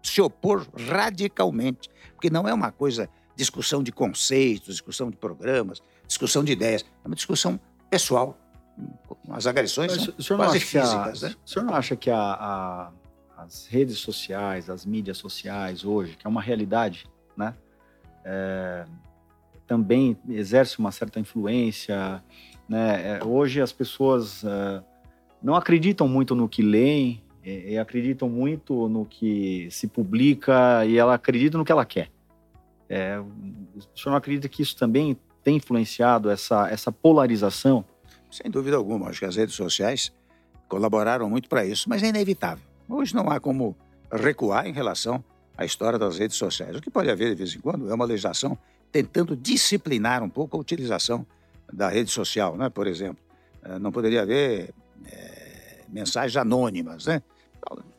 se 0.04 0.22
opor 0.22 0.68
radicalmente, 0.78 1.90
porque 2.14 2.30
não 2.30 2.48
é 2.48 2.54
uma 2.54 2.72
coisa, 2.72 3.10
discussão 3.36 3.82
de 3.82 3.92
conceitos, 3.92 4.76
discussão 4.76 5.10
de 5.10 5.18
programas, 5.18 5.82
discussão 6.08 6.44
de 6.44 6.52
ideias, 6.52 6.86
é 7.04 7.08
uma 7.08 7.16
discussão 7.16 7.60
pessoal 7.90 8.38
as 9.30 9.48
agressões 9.48 9.98
Mas, 10.16 10.26
são 10.26 10.38
quase 10.38 10.60
físicas. 10.60 11.24
A, 11.24 11.30
né? 11.30 11.36
O 11.44 11.50
senhor 11.50 11.66
não 11.66 11.74
acha 11.74 11.96
que 11.96 12.12
a, 12.12 12.20
a, 12.20 12.92
as 13.36 13.66
redes 13.66 13.98
sociais, 13.98 14.70
as 14.70 14.86
mídias 14.86 15.18
sociais 15.18 15.84
hoje, 15.84 16.16
que 16.16 16.28
é 16.28 16.30
uma 16.30 16.42
realidade, 16.42 17.08
né? 17.36 17.56
É, 18.24 18.86
também 19.66 20.18
exerce 20.30 20.80
uma 20.80 20.92
certa 20.92 21.20
influência. 21.20 22.24
Né? 22.68 23.18
É, 23.18 23.24
hoje 23.24 23.62
as 23.62 23.72
pessoas 23.72 24.44
é, 24.44 24.82
não 25.42 25.56
acreditam 25.56 26.08
muito 26.08 26.36
no 26.36 26.50
que 26.50 26.62
leem, 26.62 27.24
e, 27.44 27.74
e, 27.74 27.78
acreditam 27.78 28.28
muito 28.28 28.90
no 28.90 29.06
que 29.06 29.70
se 29.72 29.88
publica 29.88 30.86
e 30.86 30.98
ela 30.98 31.14
acredita 31.14 31.58
no 31.58 31.64
que 31.64 31.72
ela 31.72 31.86
quer. 31.86 32.10
É, 32.90 33.18
o 33.20 33.82
senhor 33.98 34.12
não 34.12 34.16
acredita 34.18 34.50
que 34.50 34.62
isso 34.62 34.76
também 34.76 35.18
tem 35.44 35.56
influenciado 35.56 36.30
essa, 36.30 36.70
essa 36.70 36.92
polarização? 36.92 37.86
Sem 38.30 38.52
dúvida 38.52 38.76
alguma, 38.76 39.08
acho 39.08 39.20
que 39.20 39.26
as 39.26 39.38
redes 39.38 39.56
sociais 39.56 40.12
colaboraram 40.68 41.30
muito 41.30 41.48
para 41.48 41.66
isso, 41.66 41.88
mas 41.88 42.04
é 42.04 42.08
inevitável. 42.08 42.66
Hoje 42.90 43.16
não 43.16 43.30
há 43.30 43.40
como 43.40 43.78
recuar 44.12 44.68
em 44.68 44.74
relação 44.74 45.24
à 45.58 45.64
história 45.64 45.98
das 45.98 46.18
redes 46.18 46.36
sociais. 46.36 46.76
O 46.76 46.82
que 46.82 46.90
pode 46.90 47.10
haver 47.10 47.30
de 47.30 47.36
vez 47.36 47.56
em 47.56 47.60
quando 47.60 47.90
é 47.90 47.94
uma 47.94 48.04
legislação 48.04 48.58
tentando 48.92 49.38
disciplinar 49.38 50.22
um 50.22 50.30
pouco 50.30 50.58
a 50.58 50.60
utilização 50.60 51.26
da 51.72 51.90
rede 51.90 52.12
social, 52.12 52.56
né? 52.58 52.70
por 52.70 52.88
exemplo. 52.88 53.24
Eh, 53.64 53.80
não 53.80 53.92
poderia 53.92 54.22
haver 54.22 54.74
é, 55.06 55.84
mensagens 55.90 56.38
anônimas, 56.38 57.06
né? 57.06 57.22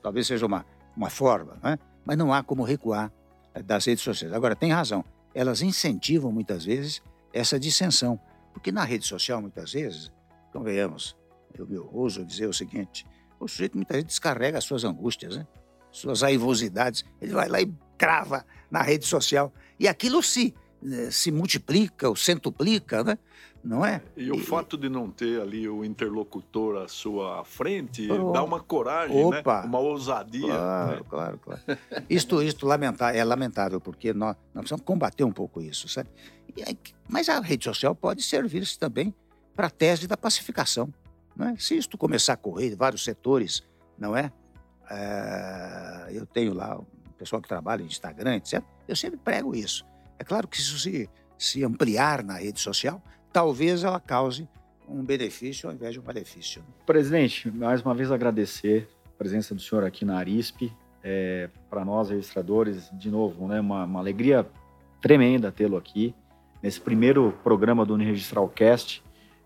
talvez 0.03 0.27
seja 0.27 0.47
uma, 0.47 0.64
uma 0.97 1.11
forma, 1.11 1.59
né? 1.62 1.79
mas 2.05 2.16
não 2.16 2.33
há 2.33 2.43
como 2.43 2.62
recuar 2.62 3.12
eh, 3.55 3.62
das 3.62 3.85
redes 3.85 4.03
sociais. 4.03 4.33
Agora, 4.33 4.57
tem 4.57 4.73
razão, 4.73 5.05
elas 5.35 5.62
incentivam 5.62 6.33
muitas 6.33 6.64
vezes 6.64 7.03
essa 7.33 7.59
dissensão, 7.59 8.19
porque 8.53 8.73
na 8.73 8.85
rede 8.85 9.07
social, 9.07 9.41
muitas 9.41 9.73
vezes, 9.73 10.11
Convenhamos, 10.53 11.16
eu 11.55 11.66
me 11.66 11.79
ouso 11.79 12.25
dizer 12.25 12.47
o 12.47 12.53
seguinte: 12.53 13.07
o 13.39 13.47
sujeito 13.47 13.77
muitas 13.77 13.97
vezes 13.97 14.09
descarrega 14.09 14.59
as 14.59 14.64
suas 14.64 14.85
angústias, 14.85 15.37
né? 15.37 15.47
suas 15.91 16.23
raivosidades, 16.23 17.05
ele 17.21 17.33
vai 17.33 17.49
lá 17.49 17.61
e 17.61 17.73
crava 17.97 18.45
na 18.71 18.83
rede 18.83 19.07
social. 19.07 19.53
E 19.79 19.89
aquilo 19.89 20.23
se, 20.23 20.55
se 21.11 21.31
multiplica 21.31 22.09
ou 22.09 22.16
centuplica, 22.16 23.03
né? 23.03 23.19
Não 23.69 23.85
é? 23.85 24.01
E, 24.16 24.33
o 24.33 24.39
fato 24.39 24.79
de 24.79 24.89
não 24.89 25.11
ter 25.11 25.43
ali 25.43 25.69
o 25.69 25.85
interlocutor 25.85 26.83
à 26.83 26.89
sua 26.89 27.45
frente 27.45 28.07
Pronto. 28.07 28.33
dá 28.33 28.43
uma 28.43 28.61
coragem, 28.61 29.31
né? 29.31 29.41
Opa. 29.41 29.61
né? 29.61 29.69
uma 29.69 29.79
ousadia. 29.79 30.47
Claro, 30.47 30.97
né? 30.97 31.03
claro, 31.07 31.39
claro. 31.39 31.62
isto 32.09 32.43
isto 32.43 32.66
lamentar, 32.66 33.14
é 33.14 33.23
lamentável, 33.23 33.79
porque 33.79 34.14
nós, 34.14 34.35
nós 34.55 34.62
precisamos 34.62 34.87
combater 34.87 35.23
um 35.25 35.33
pouco 35.33 35.61
isso, 35.61 35.87
sabe? 35.87 36.09
Mas 37.07 37.29
a 37.29 37.39
rede 37.41 37.64
social 37.64 37.95
pode 37.95 38.23
servir-se 38.23 38.79
também 38.79 39.14
para 39.55 39.66
a 39.66 39.71
tese 39.71 40.07
da 40.07 40.16
pacificação. 40.16 40.89
Não 41.37 41.51
é? 41.51 41.57
Se 41.59 41.77
isto 41.77 41.99
começar 41.99 42.33
a 42.33 42.37
correr, 42.39 42.75
vários 42.75 43.05
setores, 43.05 43.62
não 43.99 44.16
é? 44.16 44.33
é 44.91 46.09
eu 46.11 46.25
tenho 46.25 46.55
lá 46.55 46.81
pessoal 47.19 47.43
que 47.43 47.49
trabalha 47.49 47.83
em 47.83 47.87
Instagram, 47.87 48.37
etc. 48.37 48.62
Eu 48.87 48.97
sempre 48.97 49.19
prego 49.19 49.55
isso. 49.55 49.85
É 50.19 50.25
claro 50.25 50.49
que 50.49 50.57
isso 50.57 50.79
se, 50.79 51.11
se 51.37 51.62
ampliar 51.62 52.25
na 52.25 52.39
rede 52.39 52.61
social, 52.61 53.03
talvez 53.39 53.84
ela 53.84 54.01
cause 54.01 54.49
um 54.89 55.05
benefício 55.05 55.68
ao 55.68 55.74
invés 55.74 55.93
de 55.93 56.01
um 56.01 56.03
malefício. 56.03 56.61
Presidente, 56.84 57.49
mais 57.49 57.80
uma 57.82 57.95
vez 57.95 58.11
agradecer 58.11 58.89
a 59.07 59.11
presença 59.16 59.55
do 59.55 59.61
senhor 59.61 59.84
aqui 59.84 60.05
na 60.05 60.18
Arisp. 60.18 60.72
É, 61.05 61.49
Para 61.70 61.84
nós, 61.84 62.11
registradores, 62.11 62.91
de 62.95 63.09
novo, 63.09 63.47
né, 63.47 63.61
uma, 63.61 63.84
uma 63.84 64.01
alegria 64.01 64.45
tremenda 65.01 65.53
tê-lo 65.53 65.76
aqui 65.76 66.12
nesse 66.61 66.80
primeiro 66.80 67.32
programa 67.45 67.86
do 67.86 67.95
Uniregistral 67.95 68.49
Cast. 68.49 69.05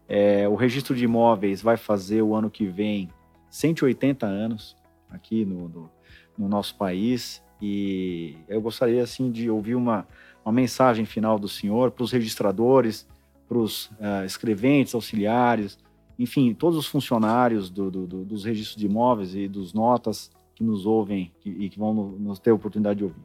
É, 0.08 0.48
o 0.48 0.54
registro 0.54 0.96
de 0.96 1.04
imóveis 1.04 1.60
vai 1.60 1.76
fazer 1.76 2.22
o 2.22 2.34
ano 2.34 2.48
que 2.48 2.64
vem 2.64 3.10
180 3.50 4.24
anos 4.24 4.74
aqui 5.10 5.44
no, 5.44 5.68
no, 5.68 5.90
no 6.38 6.48
nosso 6.48 6.76
país 6.76 7.42
e 7.60 8.38
eu 8.48 8.62
gostaria 8.62 9.02
assim 9.02 9.30
de 9.30 9.50
ouvir 9.50 9.74
uma, 9.74 10.08
uma 10.42 10.52
mensagem 10.52 11.04
final 11.04 11.38
do 11.38 11.46
senhor 11.46 11.90
para 11.90 12.04
os 12.04 12.10
registradores, 12.10 13.06
para 13.52 13.58
os 13.58 13.86
uh, 13.86 14.24
escreventes, 14.24 14.94
auxiliares, 14.94 15.78
enfim, 16.18 16.54
todos 16.54 16.78
os 16.78 16.86
funcionários 16.86 17.68
do, 17.68 17.90
do, 17.90 18.06
do, 18.06 18.24
dos 18.24 18.44
registros 18.44 18.76
de 18.76 18.86
imóveis 18.86 19.34
e 19.34 19.46
dos 19.46 19.74
notas 19.74 20.30
que 20.54 20.64
nos 20.64 20.86
ouvem 20.86 21.30
e 21.44 21.68
que 21.68 21.78
vão 21.78 21.92
nos 21.92 22.38
ter 22.38 22.50
a 22.50 22.54
oportunidade 22.54 22.98
de 22.98 23.04
ouvir. 23.04 23.20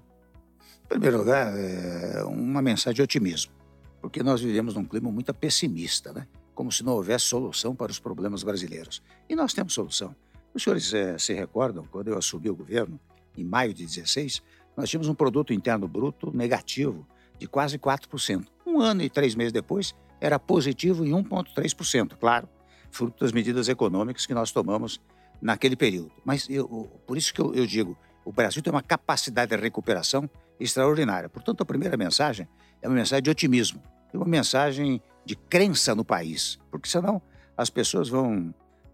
Em 0.84 0.88
primeiro 0.88 1.20
lugar, 1.20 1.54
é 1.58 2.24
uma 2.26 2.62
mensagem 2.62 2.96
de 2.96 3.02
otimismo, 3.02 3.54
porque 4.02 4.22
nós 4.22 4.42
vivemos 4.42 4.76
num 4.76 4.84
clima 4.84 5.10
muito 5.10 5.34
pessimista, 5.34 6.12
né? 6.12 6.28
como 6.54 6.72
se 6.72 6.84
não 6.84 6.94
houvesse 6.94 7.26
solução 7.26 7.74
para 7.74 7.92
os 7.92 8.00
problemas 8.00 8.44
brasileiros. 8.44 9.02
E 9.30 9.36
nós 9.36 9.54
temos 9.54 9.74
solução. 9.74 10.14
Os 10.54 10.64
senhores 10.64 10.94
é, 10.94 11.18
se 11.18 11.34
recordam, 11.34 11.86
quando 11.90 12.10
eu 12.10 12.18
assumi 12.18 12.50
o 12.50 12.56
governo, 12.56 13.00
em 13.38 13.46
maio 13.46 13.74
de 13.74 13.86
16, 13.86 14.42
nós 14.76 14.90
tínhamos 14.90 15.08
um 15.08 15.14
produto 15.14 15.54
interno 15.54 15.88
bruto 15.88 16.36
negativo 16.36 17.08
de 17.40 17.48
quase 17.48 17.78
4%. 17.78 18.46
Um 18.66 18.82
ano 18.82 19.04
e 19.04 19.10
três 19.10 19.36
meses 19.36 19.54
depois, 19.54 19.94
era 20.20 20.40
positivo 20.40 21.06
em 21.06 21.12
1,3%, 21.12 22.18
claro, 22.20 22.48
fruto 22.92 23.24
das 23.24 23.32
medidas 23.32 23.70
econômicas 23.70 24.26
que 24.26 24.34
nós 24.34 24.52
tomamos 24.52 25.00
naquele 25.42 25.76
período. 25.76 26.12
Mas 26.26 26.50
eu, 26.50 26.68
por 27.06 27.18
isso 27.18 27.34
que 27.34 27.42
eu, 27.42 27.54
eu 27.54 27.66
digo, 27.66 27.98
o 28.26 28.32
Brasil 28.32 28.62
tem 28.62 28.72
uma 28.72 28.82
capacidade 28.82 29.56
de 29.56 29.62
recuperação 29.62 30.30
extraordinária. 30.60 31.30
Portanto, 31.30 31.62
a 31.62 31.66
primeira 31.66 31.96
mensagem 31.96 32.48
é 32.82 32.88
uma 32.88 32.96
mensagem 32.96 33.24
de 33.24 33.30
otimismo, 33.30 33.82
é 34.14 34.18
uma 34.18 34.26
mensagem 34.26 35.02
de 35.26 35.36
crença 35.36 35.94
no 35.94 36.04
país, 36.04 36.60
porque 36.72 36.90
senão 36.90 37.22
as 37.56 37.70
pessoas 37.70 38.10
vão 38.10 38.54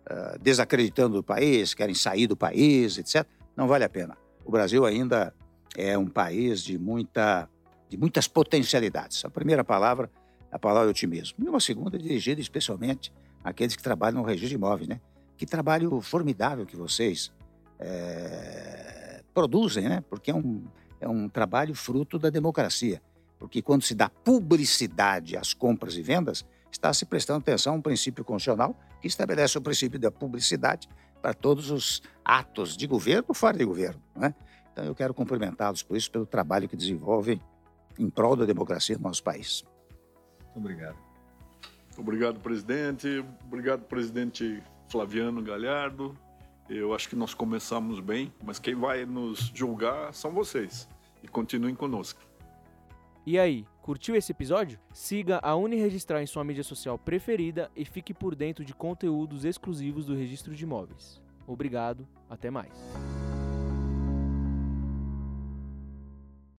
uh, 0.10 0.40
desacreditando 0.42 1.16
do 1.16 1.24
país, 1.24 1.74
querem 1.74 1.96
sair 1.96 2.28
do 2.28 2.36
país, 2.36 2.98
etc. 2.98 3.26
Não 3.56 3.68
vale 3.68 3.84
a 3.84 3.90
pena. 3.90 4.18
O 4.46 4.52
Brasil 4.52 4.86
ainda 4.86 5.34
é 5.78 5.98
um 5.98 6.08
país 6.08 6.62
de, 6.62 6.78
muita, 6.78 7.50
de 7.90 7.98
muitas 7.98 8.28
potencialidades. 8.28 9.24
A 9.26 9.30
primeira 9.30 9.64
palavra 9.64 10.10
a 10.54 10.60
palavra 10.60 10.92
otimismo. 10.92 11.44
E 11.44 11.50
uma 11.50 11.60
segunda 11.60 11.98
dirigida 11.98 12.40
especialmente 12.40 13.12
àqueles 13.44 13.76
que 13.76 13.82
trabalham 13.82 14.22
no 14.22 14.24
registro 14.24 14.50
de 14.50 14.56
imóveis, 14.56 14.88
né? 14.88 15.02
Que 15.36 15.48
trabalho 15.48 16.00
formidável 16.00 16.64
que 16.64 16.76
vocês 16.76 17.34
é, 17.80 19.24
produzem, 19.34 19.90
né? 19.90 20.04
Porque 20.08 20.30
é 20.30 20.36
um, 20.36 20.64
é 21.02 21.08
um 21.10 21.28
trabalho 21.28 21.74
fruto 21.74 22.20
da 22.20 22.30
democracia. 22.30 23.02
Porque 23.40 23.64
quando 23.64 23.82
se 23.82 23.96
dá 23.96 24.10
publicidade 24.10 25.36
às 25.36 25.56
compras 25.56 25.98
e 25.98 26.04
vendas, 26.04 26.46
está 26.72 26.94
se 26.94 27.04
prestando 27.04 27.40
atenção 27.40 27.74
a 27.74 27.78
um 27.78 27.82
princípio 27.82 28.24
constitucional 28.24 28.80
que 29.02 29.08
estabelece 29.08 29.58
o 29.58 29.62
princípio 29.62 30.00
da 30.00 30.12
publicidade 30.12 30.88
para 31.20 31.34
todos 31.34 31.72
os 31.72 32.02
atos 32.24 32.78
de 32.78 32.86
governo 32.86 33.26
ou 33.30 33.34
fora 33.34 33.58
de 33.58 33.66
governo. 33.66 34.02
Né? 34.16 34.36
Então, 34.72 34.86
eu 34.86 34.94
quero 34.94 35.14
cumprimentá-los 35.16 35.82
por 35.82 35.98
isso, 35.98 36.12
pelo 36.12 36.28
trabalho 36.28 36.70
que 36.70 36.78
desenvolvem 36.78 37.42
em 37.98 38.10
prol 38.10 38.36
da 38.36 38.46
democracia 38.46 38.96
no 38.98 39.04
nosso 39.04 39.24
país. 39.24 39.64
Muito 40.54 40.58
obrigado. 40.58 40.98
Obrigado, 41.98 42.40
presidente. 42.40 43.24
Obrigado, 43.46 43.84
presidente 43.84 44.62
Flaviano 44.88 45.42
Galhardo. 45.42 46.18
Eu 46.70 46.94
acho 46.94 47.10
que 47.10 47.16
nós 47.16 47.34
começamos 47.34 48.00
bem, 48.00 48.34
mas 48.44 48.58
quem 48.58 48.76
vai 48.76 49.06
nos 49.06 49.52
julgar 49.54 50.14
são 50.14 50.32
vocês. 50.32 50.88
E 51.22 51.28
continuem 51.28 51.76
conosco. 51.76 52.22
E 53.26 53.40
aí, 53.40 53.66
curtiu 53.82 54.16
esse 54.16 54.32
episódio? 54.32 54.78
Siga 54.94 55.40
a 55.42 55.56
Uniregistrar 55.56 56.22
em 56.22 56.26
sua 56.26 56.44
mídia 56.44 56.64
social 56.64 56.98
preferida 56.98 57.72
e 57.76 57.86
fique 57.86 58.14
por 58.14 58.36
dentro 58.36 58.66
de 58.66 58.74
conteúdos 58.74 59.46
exclusivos 59.46 60.06
do 60.06 60.16
registro 60.16 60.54
de 60.54 60.64
imóveis. 60.64 61.22
Obrigado, 61.48 62.08
até 62.30 62.50
mais. 62.50 62.74